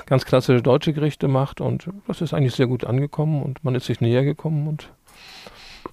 ganz 0.05 0.25
klassische 0.25 0.62
deutsche 0.62 0.93
Gerichte 0.93 1.27
macht 1.27 1.59
und 1.59 1.89
das 2.07 2.21
ist 2.21 2.36
eigentlich 2.36 2.55
sehr 2.55 2.67
gut 2.67 2.86
angekommen 2.86 3.41
und 3.41 3.63
man 3.63 3.74
ist 3.74 3.88
sich 3.88 4.00
näher 4.00 4.24
gekommen 4.24 4.67
und 4.67 4.91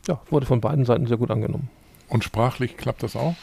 ja, 0.09 0.21
wurde 0.31 0.45
von 0.45 0.61
beiden 0.61 0.85
Seiten 0.85 1.07
sehr 1.07 1.17
gut 1.17 1.31
angenommen. 1.31 1.71
Und 2.09 2.25
sprachlich 2.25 2.77
klappt 2.77 3.03
das 3.03 3.17
auch? 3.17 3.35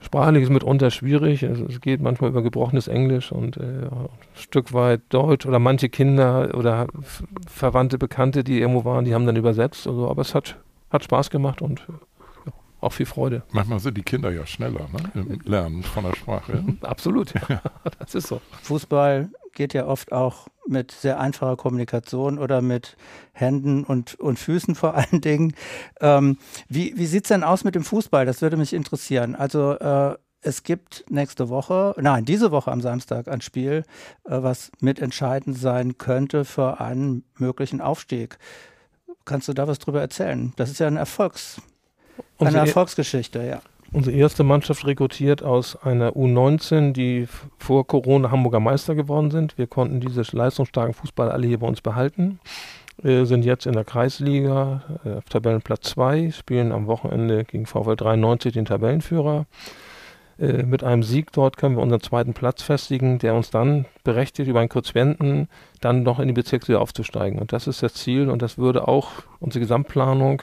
Sprachlich 0.00 0.42
ist 0.44 0.50
mitunter 0.50 0.90
schwierig. 0.90 1.42
Es, 1.42 1.58
es 1.58 1.80
geht 1.80 2.02
manchmal 2.02 2.30
über 2.30 2.42
gebrochenes 2.42 2.86
Englisch 2.86 3.32
und 3.32 3.56
äh, 3.56 3.86
ein 3.86 4.08
Stück 4.34 4.72
weit 4.72 5.00
Deutsch 5.08 5.46
oder 5.46 5.58
manche 5.58 5.88
Kinder 5.88 6.54
oder 6.54 6.86
Verwandte, 7.48 7.98
Bekannte, 7.98 8.44
die 8.44 8.60
irgendwo 8.60 8.84
waren, 8.84 9.04
die 9.04 9.14
haben 9.14 9.26
dann 9.26 9.36
übersetzt. 9.36 9.86
Also, 9.86 10.08
aber 10.08 10.22
es 10.22 10.34
hat, 10.34 10.56
hat 10.90 11.04
Spaß 11.04 11.30
gemacht 11.30 11.62
und 11.62 11.86
ja, 11.88 12.52
auch 12.80 12.92
viel 12.92 13.06
Freude. 13.06 13.42
Manchmal 13.52 13.80
sind 13.80 13.96
die 13.96 14.02
Kinder 14.02 14.30
ja 14.30 14.46
schneller 14.46 14.86
ne? 14.92 15.10
im 15.14 15.40
Lernen 15.44 15.82
von 15.82 16.04
der 16.04 16.14
Sprache. 16.14 16.62
Absolut, 16.82 17.32
ja. 17.34 17.62
das 17.98 18.14
ist 18.14 18.28
so. 18.28 18.40
Fußball 18.62 19.30
geht 19.54 19.72
ja 19.72 19.86
oft 19.86 20.12
auch 20.12 20.46
mit 20.68 20.92
sehr 20.92 21.20
einfacher 21.20 21.56
Kommunikation 21.56 22.38
oder 22.38 22.62
mit 22.62 22.96
Händen 23.32 23.84
und, 23.84 24.14
und 24.16 24.38
Füßen 24.38 24.74
vor 24.74 24.94
allen 24.94 25.20
Dingen. 25.20 25.54
Ähm, 26.00 26.38
wie 26.68 26.96
wie 26.96 27.06
sieht 27.06 27.24
es 27.24 27.28
denn 27.28 27.44
aus 27.44 27.64
mit 27.64 27.74
dem 27.74 27.84
Fußball? 27.84 28.26
Das 28.26 28.42
würde 28.42 28.56
mich 28.56 28.72
interessieren. 28.72 29.34
Also 29.34 29.72
äh, 29.72 30.16
es 30.42 30.62
gibt 30.62 31.04
nächste 31.08 31.48
Woche, 31.48 31.94
nein, 31.98 32.24
diese 32.24 32.50
Woche 32.50 32.70
am 32.70 32.80
Samstag 32.80 33.28
ein 33.28 33.40
Spiel, 33.40 33.84
äh, 34.24 34.42
was 34.42 34.70
mitentscheidend 34.80 35.58
sein 35.58 35.98
könnte 35.98 36.44
für 36.44 36.80
einen 36.80 37.24
möglichen 37.36 37.80
Aufstieg. 37.80 38.38
Kannst 39.24 39.48
du 39.48 39.54
da 39.54 39.66
was 39.66 39.80
drüber 39.80 40.00
erzählen? 40.00 40.52
Das 40.56 40.70
ist 40.70 40.78
ja 40.78 40.86
ein 40.86 40.96
Erfolgs, 40.96 41.60
eine 42.38 42.58
Erfolgsgeschichte, 42.58 43.42
ja 43.44 43.60
unsere 43.96 44.14
erste 44.14 44.44
Mannschaft 44.44 44.86
rekrutiert 44.86 45.42
aus 45.42 45.74
einer 45.74 46.10
U19, 46.10 46.92
die 46.92 47.26
vor 47.56 47.86
Corona 47.86 48.30
Hamburger 48.30 48.60
Meister 48.60 48.94
geworden 48.94 49.30
sind. 49.30 49.56
Wir 49.56 49.66
konnten 49.66 50.00
diese 50.00 50.22
leistungsstarken 50.36 50.92
Fußballer 50.92 51.32
alle 51.32 51.46
hier 51.46 51.58
bei 51.58 51.66
uns 51.66 51.80
behalten. 51.80 52.38
Wir 53.00 53.24
sind 53.24 53.44
jetzt 53.44 53.66
in 53.66 53.72
der 53.72 53.84
Kreisliga 53.84 54.82
äh, 55.04 55.16
auf 55.16 55.24
Tabellenplatz 55.24 55.90
2, 55.90 56.30
spielen 56.30 56.72
am 56.72 56.86
Wochenende 56.86 57.44
gegen 57.44 57.64
VfL 57.64 57.96
93 57.96 58.52
den 58.52 58.66
Tabellenführer. 58.66 59.46
Äh, 60.38 60.64
mit 60.64 60.84
einem 60.84 61.02
Sieg 61.02 61.32
dort 61.32 61.56
können 61.56 61.76
wir 61.76 61.82
unseren 61.82 62.00
zweiten 62.00 62.34
Platz 62.34 62.62
festigen, 62.62 63.18
der 63.18 63.34
uns 63.34 63.50
dann 63.50 63.86
berechtigt, 64.04 64.48
über 64.48 64.60
einen 64.60 64.68
Quotienten 64.68 65.48
dann 65.80 66.02
noch 66.02 66.20
in 66.20 66.28
die 66.28 66.34
Bezirksliga 66.34 66.78
aufzusteigen. 66.78 67.38
Und 67.38 67.52
das 67.52 67.66
ist 67.66 67.82
das 67.82 67.94
Ziel 67.94 68.28
und 68.28 68.42
das 68.42 68.58
würde 68.58 68.88
auch 68.88 69.10
unsere 69.40 69.60
Gesamtplanung, 69.60 70.42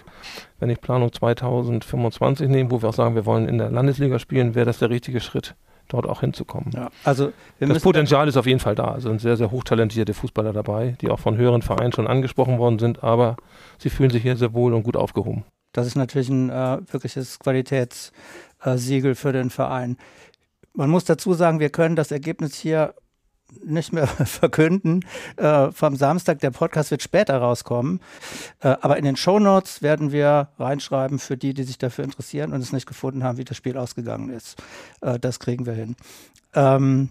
wenn 0.60 0.70
ich 0.70 0.82
Planung 0.82 1.12
2025 1.12 2.50
nehme, 2.50 2.72
wo 2.72 2.82
wir 2.82 2.90
auch 2.90 2.94
sagen, 2.94 3.16
wir 3.16 3.26
wollen 3.26 3.48
in 3.48 3.58
der 3.58 3.70
Landesliga 3.70 4.20
spielen, 4.20 4.56
wäre 4.56 4.66
das 4.66 4.80
der 4.80 4.90
richtige 4.90 5.20
Schritt 5.20 5.56
dort 5.90 6.08
auch 6.08 6.22
hinzukommen. 6.22 6.72
Ja, 6.74 6.90
also 7.04 7.34
das 7.60 7.84
Potenzial 7.84 8.28
ist 8.28 8.38
auf 8.38 8.46
jeden 8.46 8.60
Fall 8.60 8.74
da. 8.74 8.86
Also 8.86 9.10
sind 9.10 9.22
sehr, 9.22 9.38
sehr 9.38 9.52
hochtalentierte 9.52 10.14
Fußballer 10.14 10.54
dabei, 10.54 10.96
die 11.02 11.10
auch 11.10 11.20
von 11.20 11.38
höheren 11.38 11.62
Vereinen 11.62 11.92
schon 11.92 12.08
angesprochen 12.08 12.58
worden 12.58 12.80
sind, 12.80 13.04
aber 13.04 13.36
sie 13.78 13.90
fühlen 13.90 14.10
sich 14.10 14.24
hier 14.24 14.38
sehr 14.38 14.54
wohl 14.54 14.74
und 14.74 14.84
gut 14.84 14.96
aufgehoben. 14.96 15.44
Das 15.74 15.88
ist 15.88 15.96
natürlich 15.96 16.30
ein 16.30 16.52
äh, 16.52 16.80
wirkliches 16.92 17.40
Qualitätssiegel 18.63 19.15
für 19.15 19.34
den 19.34 19.50
Verein. 19.50 19.98
Man 20.74 20.89
muss 20.89 21.05
dazu 21.05 21.34
sagen, 21.34 21.60
wir 21.60 21.70
können 21.70 21.96
das 21.96 22.12
Ergebnis 22.12 22.55
hier 22.55 22.96
nicht 23.63 23.93
mehr 23.93 24.08
verkünden 24.25 25.05
äh, 25.38 25.72
vom 25.72 25.96
Samstag. 25.96 26.39
Der 26.39 26.50
Podcast 26.50 26.89
wird 26.89 27.03
später 27.03 27.38
rauskommen. 27.38 28.00
Äh, 28.62 28.75
aber 28.82 28.98
in 28.98 29.05
den 29.05 29.15
Show 29.15 29.38
Notes 29.38 29.84
werden 29.84 30.12
wir 30.12 30.50
reinschreiben 30.58 31.20
für 31.20 31.38
die, 31.38 31.53
die 31.53 31.63
sich 31.63 31.77
dafür 31.77 32.03
interessieren 32.03 32.53
und 32.53 32.62
es 32.62 32.74
nicht 32.74 32.88
gefunden 32.88 33.24
haben, 33.24 33.38
wie 33.38 33.43
das 33.43 33.58
Spiel 33.58 33.77
ausgegangen 33.77 34.29
ist. 34.29 34.62
Äh, 35.01 35.20
das 35.20 35.39
kriegen 35.39 35.65
wir 35.67 35.74
hin. 35.74 35.96
Ähm, 36.55 37.10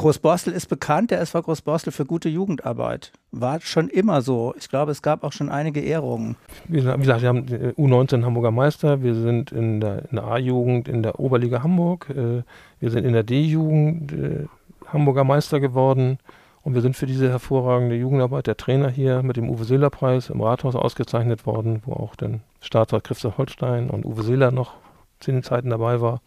Großborstel 0.00 0.54
ist 0.54 0.68
bekannt, 0.68 1.10
der 1.10 1.20
SV 1.20 1.42
Großborstel 1.42 1.92
für 1.92 2.06
gute 2.06 2.30
Jugendarbeit. 2.30 3.12
War 3.32 3.60
schon 3.60 3.90
immer 3.90 4.22
so. 4.22 4.54
Ich 4.58 4.70
glaube, 4.70 4.92
es 4.92 5.02
gab 5.02 5.24
auch 5.24 5.32
schon 5.32 5.50
einige 5.50 5.80
Ehrungen. 5.80 6.36
Wie 6.68 6.78
gesagt, 6.78 7.20
wir 7.20 7.28
haben 7.28 7.44
U19 7.76 8.24
Hamburger 8.24 8.50
Meister, 8.50 9.02
wir 9.02 9.14
sind 9.14 9.52
in 9.52 9.82
der, 9.82 10.04
der 10.10 10.24
A-Jugend 10.24 10.88
in 10.88 11.02
der 11.02 11.20
Oberliga 11.20 11.62
Hamburg, 11.62 12.08
äh, 12.08 12.42
wir 12.80 12.90
sind 12.90 13.04
in 13.04 13.12
der 13.12 13.24
D-Jugend 13.24 14.12
äh, 14.12 14.46
Hamburger 14.86 15.24
Meister 15.24 15.60
geworden 15.60 16.16
und 16.62 16.72
wir 16.72 16.80
sind 16.80 16.96
für 16.96 17.04
diese 17.04 17.28
hervorragende 17.28 17.96
Jugendarbeit 17.96 18.46
der 18.46 18.56
Trainer 18.56 18.88
hier 18.88 19.22
mit 19.22 19.36
dem 19.36 19.50
Uwe 19.50 19.64
Seeler 19.64 19.90
Preis 19.90 20.30
im 20.30 20.40
Rathaus 20.40 20.76
ausgezeichnet 20.76 21.44
worden, 21.44 21.82
wo 21.84 21.92
auch 21.92 22.16
der 22.16 22.40
Staatsrat 22.62 23.04
Christoph 23.04 23.36
Holstein 23.36 23.90
und 23.90 24.06
Uwe 24.06 24.22
Seeler 24.22 24.50
noch 24.50 24.76
zu 25.18 25.30
den 25.30 25.42
Zeiten 25.42 25.68
dabei 25.68 26.00
war 26.00 26.22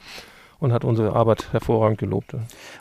und 0.63 0.74
hat 0.74 0.84
unsere 0.86 1.13
Arbeit 1.13 1.51
hervorragend 1.51 2.00
gelobt. 2.00 2.36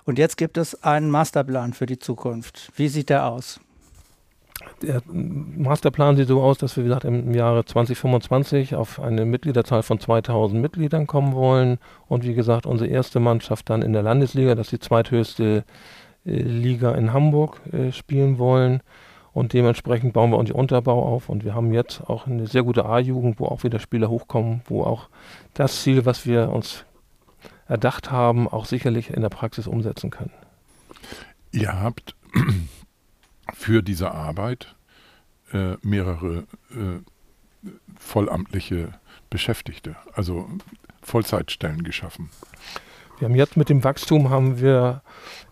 Und 0.04 0.18
jetzt 0.18 0.36
gibt 0.36 0.56
es 0.56 0.82
einen 0.82 1.10
Masterplan 1.10 1.72
für 1.72 1.86
die 1.86 1.98
Zukunft. 1.98 2.72
Wie 2.76 2.88
sieht 2.88 3.10
der 3.10 3.26
aus? 3.26 3.60
der 4.80 5.02
Masterplan 5.06 6.16
sieht 6.16 6.28
so 6.28 6.42
aus, 6.42 6.58
dass 6.58 6.76
wir, 6.76 6.84
wie 6.84 6.88
gesagt, 6.88 7.04
im 7.04 7.34
Jahre 7.34 7.64
2025 7.64 8.74
auf 8.74 9.00
eine 9.00 9.24
Mitgliederzahl 9.24 9.82
von 9.82 9.98
2000 9.98 10.60
Mitgliedern 10.60 11.06
kommen 11.06 11.34
wollen. 11.34 11.78
Und 12.08 12.24
wie 12.24 12.34
gesagt, 12.34 12.66
unsere 12.66 12.90
erste 12.90 13.20
Mannschaft 13.20 13.70
dann 13.70 13.82
in 13.82 13.92
der 13.92 14.02
Landesliga, 14.02 14.54
das 14.54 14.66
ist 14.66 14.72
die 14.72 14.78
zweithöchste 14.80 15.64
äh, 16.24 16.30
Liga 16.30 16.92
in 16.92 17.12
Hamburg, 17.12 17.60
äh, 17.72 17.92
spielen 17.92 18.38
wollen. 18.38 18.82
Und 19.32 19.54
dementsprechend 19.54 20.12
bauen 20.12 20.30
wir 20.30 20.38
unseren 20.38 20.60
Unterbau 20.60 21.02
auf. 21.02 21.28
Und 21.28 21.44
wir 21.44 21.54
haben 21.54 21.72
jetzt 21.72 22.02
auch 22.08 22.26
eine 22.26 22.46
sehr 22.46 22.62
gute 22.62 22.84
A-Jugend, 22.84 23.40
wo 23.40 23.46
auch 23.46 23.64
wieder 23.64 23.78
Spieler 23.78 24.10
hochkommen, 24.10 24.62
wo 24.66 24.84
auch 24.84 25.08
das 25.54 25.82
Ziel, 25.82 26.04
was 26.04 26.26
wir 26.26 26.50
uns 26.50 26.84
erdacht 27.68 28.10
haben, 28.10 28.48
auch 28.48 28.66
sicherlich 28.66 29.10
in 29.10 29.22
der 29.22 29.28
Praxis 29.28 29.66
umsetzen 29.66 30.10
können. 30.10 30.32
Ihr 31.52 31.80
habt 31.80 32.14
für 33.54 33.82
diese 33.82 34.12
Arbeit 34.12 34.74
äh, 35.52 35.76
mehrere 35.82 36.44
äh, 36.70 37.00
vollamtliche 37.96 38.92
Beschäftigte, 39.30 39.96
also 40.14 40.48
Vollzeitstellen 41.02 41.82
geschaffen. 41.82 42.30
Wir 43.18 43.28
haben 43.28 43.36
jetzt 43.36 43.56
mit 43.56 43.68
dem 43.68 43.84
Wachstum 43.84 44.30
haben 44.30 44.60
wir 44.60 45.02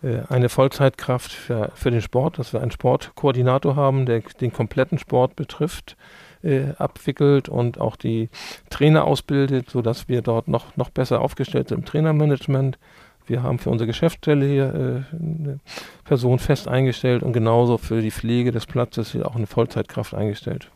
äh, 0.01 0.23
eine 0.27 0.49
Vollzeitkraft 0.49 1.31
für, 1.31 1.71
für 1.75 1.91
den 1.91 2.01
Sport, 2.01 2.37
dass 2.37 2.51
wir 2.51 2.61
einen 2.61 2.71
Sportkoordinator 2.71 3.75
haben, 3.75 4.05
der 4.05 4.19
den 4.19 4.51
kompletten 4.51 4.97
Sport 4.97 5.35
betrifft, 5.35 5.95
äh, 6.43 6.73
abwickelt 6.77 7.49
und 7.49 7.79
auch 7.79 7.95
die 7.95 8.29
Trainer 8.69 9.05
ausbildet, 9.05 9.69
sodass 9.69 10.07
wir 10.07 10.21
dort 10.21 10.47
noch, 10.47 10.75
noch 10.77 10.89
besser 10.89 11.21
aufgestellt 11.21 11.69
sind 11.69 11.79
im 11.79 11.85
Trainermanagement. 11.85 12.77
Wir 13.25 13.43
haben 13.43 13.59
für 13.59 13.69
unsere 13.69 13.87
Geschäftsstelle 13.87 14.45
hier 14.45 15.05
äh, 15.11 15.15
eine 15.15 15.59
Person 16.03 16.39
fest 16.39 16.67
eingestellt 16.67 17.23
und 17.23 17.33
genauso 17.33 17.77
für 17.77 18.01
die 18.01 18.11
Pflege 18.11 18.51
des 18.51 18.65
Platzes 18.65 19.11
hier 19.11 19.27
auch 19.27 19.35
eine 19.35 19.47
Vollzeitkraft 19.47 20.13
eingestellt. 20.13 20.71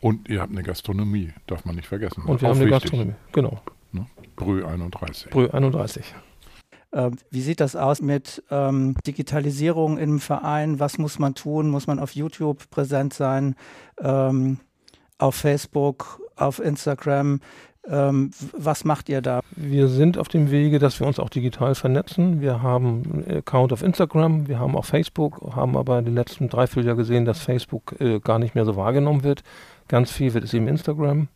Und 0.00 0.28
ihr 0.28 0.40
habt 0.40 0.52
eine 0.52 0.62
Gastronomie, 0.62 1.32
darf 1.46 1.64
man 1.64 1.74
nicht 1.74 1.88
vergessen. 1.88 2.22
Und 2.24 2.42
wir 2.42 2.48
haben 2.48 2.60
eine 2.60 2.70
wichtig. 2.70 2.90
Gastronomie, 2.90 3.14
genau. 3.32 3.60
Ne? 3.92 4.06
Brü 4.36 4.64
31. 4.64 5.30
Brü 5.30 5.48
31. 5.48 6.14
Äh, 6.92 7.10
wie 7.30 7.40
sieht 7.40 7.60
das 7.60 7.76
aus 7.76 8.00
mit 8.00 8.42
ähm, 8.50 8.94
Digitalisierung 9.06 9.98
im 9.98 10.20
Verein? 10.20 10.78
Was 10.78 10.98
muss 10.98 11.18
man 11.18 11.34
tun? 11.34 11.68
Muss 11.70 11.86
man 11.86 11.98
auf 11.98 12.14
YouTube 12.14 12.70
präsent 12.70 13.14
sein? 13.14 13.56
Ähm, 14.00 14.58
auf 15.18 15.34
Facebook, 15.34 16.20
auf 16.36 16.58
Instagram? 16.58 17.40
Ähm, 17.88 18.30
was 18.56 18.84
macht 18.84 19.08
ihr 19.08 19.22
da? 19.22 19.40
Wir 19.54 19.88
sind 19.88 20.18
auf 20.18 20.28
dem 20.28 20.50
Wege, 20.50 20.78
dass 20.78 20.98
wir 20.98 21.06
uns 21.06 21.20
auch 21.20 21.30
digital 21.30 21.74
vernetzen. 21.74 22.40
Wir 22.40 22.62
haben 22.62 23.24
einen 23.26 23.38
Account 23.38 23.72
auf 23.72 23.82
Instagram, 23.82 24.48
wir 24.48 24.58
haben 24.58 24.76
auch 24.76 24.84
Facebook, 24.84 25.40
haben 25.54 25.76
aber 25.76 25.98
in 25.98 26.04
den 26.04 26.14
letzten 26.14 26.48
drei, 26.48 26.66
vier 26.66 26.82
Jahren 26.82 26.96
gesehen, 26.96 27.24
dass 27.24 27.40
Facebook 27.40 27.94
äh, 28.00 28.18
gar 28.18 28.38
nicht 28.38 28.54
mehr 28.54 28.64
so 28.64 28.76
wahrgenommen 28.76 29.22
wird. 29.22 29.42
Ganz 29.88 30.10
viel 30.10 30.34
wird 30.34 30.44
es 30.44 30.54
eben 30.54 30.66
Instagram. 30.66 31.28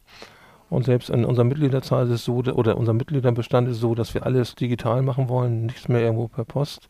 Und 0.71 0.85
selbst 0.85 1.11
in 1.11 1.25
unserer 1.25 1.45
Mitgliederzahl 1.45 2.07
ist 2.07 2.13
es 2.13 2.25
so, 2.25 2.37
oder 2.37 2.77
unser 2.77 2.93
Mitgliederbestand 2.93 3.69
ist 3.69 3.81
so, 3.81 3.95
dass 3.95 4.15
wir 4.15 4.25
alles 4.25 4.55
digital 4.55 5.03
machen 5.03 5.29
wollen, 5.29 5.67
nichts 5.67 5.89
mehr 5.89 6.01
irgendwo 6.01 6.29
per 6.29 6.45
Post, 6.45 6.89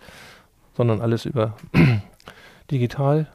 sondern 0.74 1.00
alles 1.00 1.24
über 1.24 1.54
digital. 2.70 3.26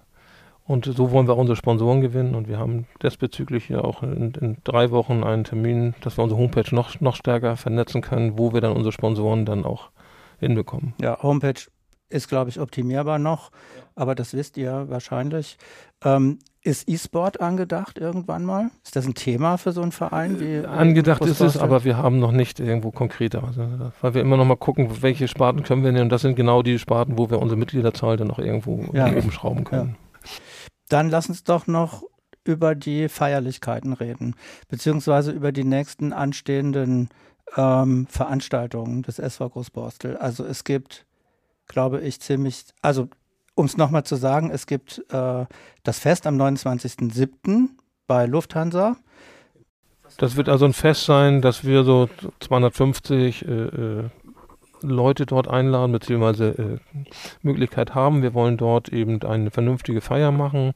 Und 0.67 0.85
so 0.85 1.11
wollen 1.11 1.27
wir 1.27 1.33
auch 1.33 1.39
unsere 1.39 1.55
Sponsoren 1.55 2.01
gewinnen. 2.01 2.33
Und 2.33 2.47
wir 2.47 2.57
haben 2.57 2.87
diesbezüglich 3.03 3.69
ja 3.69 3.81
auch 3.81 4.01
in, 4.01 4.33
in, 4.33 4.57
drei 4.63 4.89
Wochen 4.91 5.23
einen 5.23 5.43
Termin, 5.43 5.93
dass 6.01 6.17
wir 6.17 6.23
unsere 6.23 6.41
Homepage 6.41 6.73
noch, 6.73 6.99
noch 7.01 7.15
stärker 7.15 7.55
vernetzen 7.55 8.01
können, 8.01 8.39
wo 8.39 8.53
wir 8.53 8.61
dann 8.61 8.73
unsere 8.73 8.91
Sponsoren 8.91 9.45
dann 9.45 9.63
auch 9.63 9.91
hinbekommen. 10.39 10.93
Ja, 10.99 11.21
Homepage 11.21 11.61
ist, 12.09 12.29
glaube 12.29 12.49
ich, 12.49 12.59
optimierbar 12.59 13.19
noch, 13.19 13.51
aber 13.95 14.15
das 14.15 14.33
wisst 14.33 14.57
ihr 14.57 14.85
wahrscheinlich. 14.89 15.57
Ähm, 16.03 16.39
ist 16.61 16.89
E-Sport 16.89 17.41
angedacht 17.41 17.99
irgendwann 17.99 18.43
mal? 18.43 18.71
Ist 18.83 18.95
das 18.95 19.05
ein 19.05 19.13
Thema 19.13 19.57
für 19.57 19.71
so 19.71 19.81
einen 19.81 19.91
Verein? 19.91 20.39
Wie 20.39 20.55
äh, 20.55 20.65
angedacht 20.65 21.23
ist 21.25 21.41
es, 21.41 21.57
aber 21.57 21.83
wir 21.83 21.97
haben 21.97 22.19
noch 22.19 22.31
nicht 22.31 22.59
irgendwo 22.59 22.89
konkreter. 22.89 23.43
Also, 23.43 23.67
weil 24.01 24.13
wir 24.15 24.21
immer 24.21 24.37
noch 24.37 24.45
mal 24.45 24.57
gucken, 24.57 24.89
welche 25.01 25.27
Sparten 25.27 25.61
können 25.63 25.83
wir 25.83 25.91
nehmen. 25.91 26.05
Und 26.05 26.09
das 26.09 26.21
sind 26.21 26.35
genau 26.35 26.63
die 26.63 26.79
Sparten, 26.79 27.19
wo 27.19 27.29
wir 27.29 27.39
unsere 27.39 27.59
Mitgliederzahl 27.59 28.17
dann 28.17 28.31
auch 28.31 28.39
irgendwo 28.39 28.85
ja. 28.93 29.07
oben 29.07 29.31
schrauben 29.31 29.63
können. 29.63 29.89
Ja. 29.89 30.04
Dann 30.89 31.09
lass 31.09 31.29
uns 31.29 31.43
doch 31.43 31.67
noch 31.67 32.03
über 32.43 32.75
die 32.75 33.09
Feierlichkeiten 33.09 33.93
reden, 33.93 34.35
beziehungsweise 34.69 35.31
über 35.31 35.51
die 35.51 35.63
nächsten 35.63 36.13
anstehenden 36.13 37.09
ähm, 37.57 38.07
Veranstaltungen 38.07 39.03
des 39.03 39.19
SV 39.19 39.49
Großborstel. 39.49 40.17
Also 40.17 40.45
es 40.45 40.63
gibt, 40.63 41.05
glaube 41.67 42.01
ich, 42.01 42.19
ziemlich, 42.21 42.65
also 42.81 43.09
um 43.55 43.65
es 43.65 43.77
nochmal 43.77 44.03
zu 44.03 44.15
sagen, 44.15 44.51
es 44.51 44.67
gibt 44.67 45.03
äh, 45.09 45.45
das 45.83 45.99
Fest 45.99 46.27
am 46.27 46.39
29.07. 46.39 47.69
bei 48.05 48.25
Lufthansa. 48.25 48.97
Das 50.17 50.35
wird 50.35 50.49
also 50.49 50.65
ein 50.65 50.73
Fest 50.73 51.05
sein, 51.05 51.41
dass 51.41 51.63
wir 51.63 51.83
so 51.83 52.09
250 52.39 53.47
äh, 53.47 53.51
äh, 53.51 54.09
Leute 54.87 55.25
dort 55.25 55.47
einladen, 55.47 55.91
beziehungsweise 55.91 56.49
äh, 56.49 56.99
Möglichkeit 57.41 57.95
haben. 57.95 58.21
Wir 58.21 58.33
wollen 58.33 58.57
dort 58.57 58.89
eben 58.89 59.21
eine 59.23 59.51
vernünftige 59.51 60.01
Feier 60.01 60.31
machen, 60.31 60.73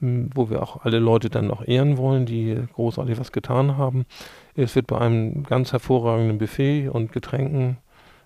wo 0.00 0.50
wir 0.50 0.62
auch 0.62 0.84
alle 0.84 0.98
Leute 0.98 1.30
dann 1.30 1.46
noch 1.46 1.66
ehren 1.66 1.96
wollen, 1.96 2.26
die 2.26 2.58
großartig 2.74 3.18
was 3.18 3.30
getan 3.32 3.76
haben. 3.76 4.04
Es 4.54 4.74
wird 4.74 4.88
bei 4.88 4.98
einem 4.98 5.44
ganz 5.44 5.72
hervorragenden 5.72 6.38
Buffet 6.38 6.88
und 6.88 7.12
Getränken 7.12 7.78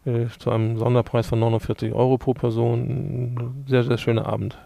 äh, 0.06 0.26
zu 0.38 0.50
einem 0.50 0.78
Sonderpreis 0.78 1.26
von 1.26 1.38
49 1.38 1.92
Euro 1.92 2.16
pro 2.16 2.32
Person 2.32 2.80
ein 2.80 3.64
sehr, 3.68 3.84
sehr 3.84 3.98
schöner 3.98 4.26
Abend. 4.26 4.58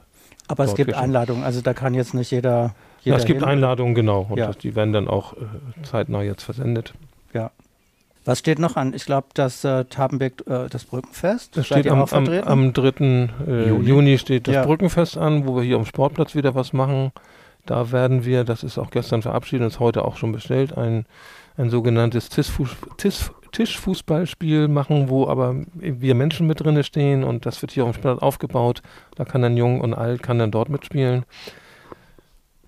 Aber 0.46 0.64
es 0.64 0.74
gibt 0.74 0.90
geschehen. 0.90 1.04
Einladungen, 1.04 1.44
also 1.44 1.60
da 1.60 1.74
kann 1.74 1.94
jetzt 1.94 2.12
nicht 2.12 2.30
jeder. 2.30 2.74
jeder 3.02 3.16
ja, 3.16 3.20
es 3.20 3.24
gibt 3.24 3.40
hin. 3.40 3.48
Einladungen, 3.48 3.94
genau. 3.94 4.26
Und 4.28 4.38
ja. 4.38 4.48
das, 4.48 4.58
die 4.58 4.74
werden 4.74 4.92
dann 4.92 5.08
auch 5.08 5.34
äh, 5.34 5.38
zeitnah 5.82 6.22
jetzt 6.22 6.42
versendet. 6.42 6.92
Ja. 7.32 7.50
Was 8.30 8.38
steht 8.38 8.60
noch 8.60 8.76
an? 8.76 8.94
Ich 8.94 9.06
glaube, 9.06 9.26
das 9.34 9.64
äh, 9.64 9.86
Tabenbeck, 9.86 10.44
äh, 10.46 10.68
das 10.68 10.84
Brückenfest. 10.84 11.56
Das 11.56 11.66
steht 11.66 11.88
am, 11.88 12.02
am, 12.02 12.28
am 12.28 12.72
3. 12.72 12.88
Äh, 12.88 13.28
Juni. 13.70 13.88
Juni. 13.88 14.18
steht 14.18 14.46
das 14.46 14.54
ja. 14.54 14.64
Brückenfest 14.64 15.18
an, 15.18 15.48
wo 15.48 15.56
wir 15.56 15.64
hier 15.64 15.74
am 15.74 15.84
Sportplatz 15.84 16.36
wieder 16.36 16.54
was 16.54 16.72
machen. 16.72 17.10
Da 17.66 17.90
werden 17.90 18.24
wir, 18.24 18.44
das 18.44 18.62
ist 18.62 18.78
auch 18.78 18.92
gestern 18.92 19.22
verabschiedet 19.22 19.64
und 19.64 19.72
ist 19.72 19.80
heute 19.80 20.04
auch 20.04 20.16
schon 20.16 20.30
bestellt, 20.30 20.78
ein, 20.78 21.06
ein 21.56 21.70
sogenanntes 21.70 22.28
Tischfußballspiel 22.28 24.68
machen, 24.68 25.08
wo 25.08 25.26
aber 25.26 25.56
wir 25.74 26.14
Menschen 26.14 26.46
mit 26.46 26.60
drin 26.60 26.84
stehen 26.84 27.24
und 27.24 27.46
das 27.46 27.60
wird 27.62 27.72
hier 27.72 27.82
auf 27.82 27.90
dem 27.90 27.94
Spielplatz 27.94 28.22
aufgebaut. 28.22 28.80
Da 29.16 29.24
kann 29.24 29.42
dann 29.42 29.56
Jung 29.56 29.80
und 29.80 29.92
Alt 29.92 30.22
kann 30.22 30.38
dann 30.38 30.52
dort 30.52 30.68
mitspielen. 30.68 31.24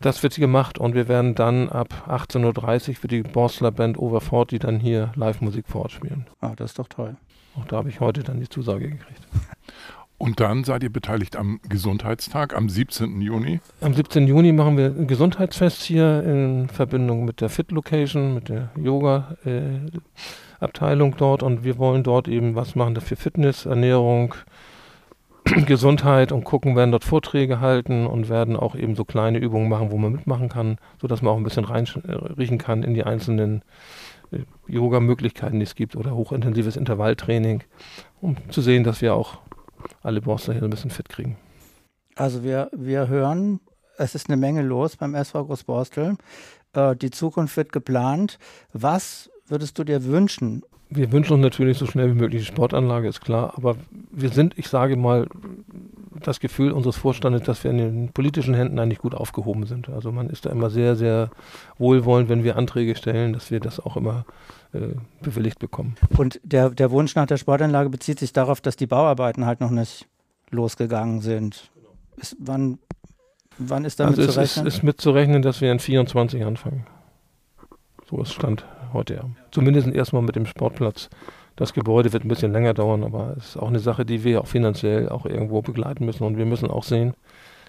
Das 0.03 0.23
wird 0.25 0.35
gemacht 0.35 0.79
und 0.79 0.95
wir 0.95 1.07
werden 1.07 1.37
dann 1.37 1.69
ab 1.69 2.09
18.30 2.09 2.89
Uhr 2.89 2.95
für 2.97 3.07
die 3.07 3.23
Borstler 3.23 3.71
Band 3.71 3.97
Over 3.99 4.21
40 4.21 4.59
dann 4.61 4.81
hier 4.81 5.13
Live-Musik 5.15 5.69
vor 5.69 5.83
Ort 5.83 5.93
spielen. 5.93 6.27
Ah, 6.41 6.55
das 6.57 6.73
ist 6.73 6.81
doch 6.81 6.89
toll. 6.89 7.15
Auch 7.57 7.67
da 7.67 7.77
habe 7.77 7.89
ich 7.89 8.01
heute 8.01 8.25
dann 8.25 8.41
die 8.41 8.49
Zusage 8.49 8.89
gekriegt. 8.89 9.21
Und 10.19 10.41
dann 10.41 10.65
seid 10.65 10.83
ihr 10.83 10.93
beteiligt 10.93 11.37
am 11.37 11.61
Gesundheitstag 11.69 12.57
am 12.57 12.69
17. 12.69 13.21
Juni? 13.21 13.61
Am 13.81 13.95
17. 13.95 14.27
Juni 14.27 14.51
machen 14.53 14.77
wir 14.77 14.87
ein 14.87 15.07
Gesundheitsfest 15.07 15.83
hier 15.83 16.25
in 16.25 16.69
Verbindung 16.69 17.25
mit 17.25 17.41
der 17.41 17.49
Fit 17.49 17.71
Location, 17.71 18.35
mit 18.35 18.49
der 18.49 18.71
Yoga-Abteilung 18.77 21.13
äh, 21.13 21.17
dort. 21.17 21.45
Und 21.45 21.63
wir 21.63 21.79
wollen 21.79 22.03
dort 22.03 22.27
eben 22.27 22.57
was 22.57 22.75
machen 22.75 23.01
für 23.01 23.15
Fitness, 23.15 23.67
Ernährung, 23.67 24.35
Gesundheit 25.67 26.33
und 26.33 26.45
gucken, 26.45 26.77
werden 26.77 26.93
dort 26.93 27.05
Vorträge 27.05 27.61
halten 27.61 28.07
und 28.07 28.29
werden 28.29 28.57
auch 28.57 28.75
eben 28.75 28.95
so 28.95 29.05
kleine 29.05 29.39
Übungen 29.39 29.69
machen, 29.69 29.91
wo 29.91 29.99
man 29.99 30.13
mitmachen 30.13 30.49
kann, 30.49 30.79
sodass 31.01 31.23
man 31.23 31.33
auch 31.33 31.37
ein 31.37 31.45
bisschen 31.45 31.65
reinriechen 31.65 32.59
kann 32.59 32.83
in 32.83 32.95
die 32.95 33.05
einzelnen 33.05 33.63
äh, 34.31 34.41
Yoga-Möglichkeiten, 34.67 35.59
die 35.59 35.65
es 35.65 35.75
gibt 35.75 35.97
oder 35.97 36.15
hochintensives 36.15 36.77
Intervalltraining, 36.77 37.63
um 38.21 38.37
zu 38.51 38.61
sehen, 38.61 38.85
dass 38.85 39.03
wir 39.03 39.15
auch 39.15 39.39
alle 40.03 40.21
Borstler 40.21 40.55
hier 40.55 40.63
ein 40.63 40.71
bisschen 40.71 40.91
fit 40.91 41.09
kriegen. 41.09 41.37
Also 42.17 42.43
wir, 42.43 42.71
wir 42.73 43.09
hören, 43.09 43.61
es 43.99 44.15
ist 44.15 44.29
eine 44.29 44.37
Menge 44.37 44.63
los 44.63 44.97
beim 44.97 45.15
SV 45.15 45.47
Großborstel. 45.47 46.17
Äh, 46.75 46.97
die 46.97 47.11
Zukunft 47.11 47.57
wird 47.57 47.73
geplant. 47.73 48.39
Was 48.73 49.31
würdest 49.47 49.79
du 49.79 49.85
dir 49.85 50.05
wünschen, 50.05 50.63
wir 50.95 51.13
wünschen 51.13 51.35
uns 51.35 51.43
natürlich 51.43 51.79
so 51.79 51.87
schnell 51.87 52.11
wie 52.11 52.19
möglich 52.19 52.43
die 52.43 52.47
Sportanlage, 52.47 53.09
ist 53.09 53.21
klar. 53.21 53.55
Aber 53.57 53.77
wir 54.11 54.31
sind, 54.31 54.59
ich 54.59 54.69
sage 54.69 54.97
mal, 54.97 55.27
das 56.21 56.41
Gefühl 56.41 56.73
unseres 56.73 56.97
Vorstandes, 56.97 57.43
dass 57.43 57.65
wir 57.65 57.71
in 57.71 57.79
den 57.79 58.13
politischen 58.13 58.55
Händen 58.55 58.79
eigentlich 58.79 58.99
gut 58.99 59.15
aufgehoben 59.15 59.67
sind. 59.67 59.89
Also 59.89 60.13
man 60.13 60.31
ist 60.31 60.47
da 60.47 60.51
immer 60.51 60.71
sehr, 60.71 60.97
sehr 60.97 61.31
wohlwollend, 61.79 62.29
wenn 62.29 62.45
wir 62.45 62.57
Anträge 62.57 62.95
stellen, 62.95 63.33
dass 63.33 63.51
wir 63.51 63.61
das 63.61 63.81
auch 63.81 63.97
immer 63.97 64.25
äh, 64.73 64.95
bewilligt 65.23 65.59
bekommen. 65.59 65.97
Und 66.17 66.41
der, 66.45 66.71
der 66.71 66.91
Wunsch 66.91 67.15
nach 67.15 67.27
der 67.27 67.37
Sportanlage 67.37 67.91
bezieht 67.91 68.19
sich 68.19 68.33
darauf, 68.33 68.61
dass 68.61 68.77
die 68.77 68.87
Bauarbeiten 68.87 69.47
halt 69.47 69.61
noch 69.61 69.71
nicht 69.71 70.07
losgegangen 70.51 71.21
sind. 71.21 71.71
Ist, 72.17 72.37
wann, 72.39 72.79
wann 73.59 73.85
ist 73.85 74.01
damit 74.01 74.19
also 74.19 74.33
zu 74.33 74.39
rechnen? 74.39 74.67
Es 74.67 74.75
ist, 74.75 74.79
ist 74.79 74.83
mitzurechnen, 74.85 75.43
dass 75.43 75.61
wir 75.61 75.73
in 75.73 75.79
24 75.79 76.45
anfangen. 76.45 76.87
So 78.09 78.21
ist 78.21 78.33
Stand 78.33 78.65
heute, 78.93 79.15
ja. 79.15 79.25
Zumindest 79.51 79.89
erstmal 79.89 80.23
mit 80.23 80.37
dem 80.37 80.47
Sportplatz. 80.47 81.09
Das 81.57 81.73
Gebäude 81.73 82.13
wird 82.13 82.25
ein 82.25 82.29
bisschen 82.29 82.53
länger 82.53 82.75
dauern, 82.75 83.05
aber 83.05 83.35
es 83.37 83.51
ist 83.51 83.57
auch 83.57 83.69
eine 83.69 83.79
Sache, 83.79 84.05
die 84.05 84.25
wir 84.25 84.41
auch 84.41 84.47
finanziell 84.47 85.09
auch 85.09 85.27
irgendwo 85.27 85.61
begleiten 85.61 86.07
müssen. 86.07 86.25
Und 86.25 86.39
wir 86.39 86.47
müssen 86.47 86.71
auch 86.71 86.85
sehen, 86.85 87.15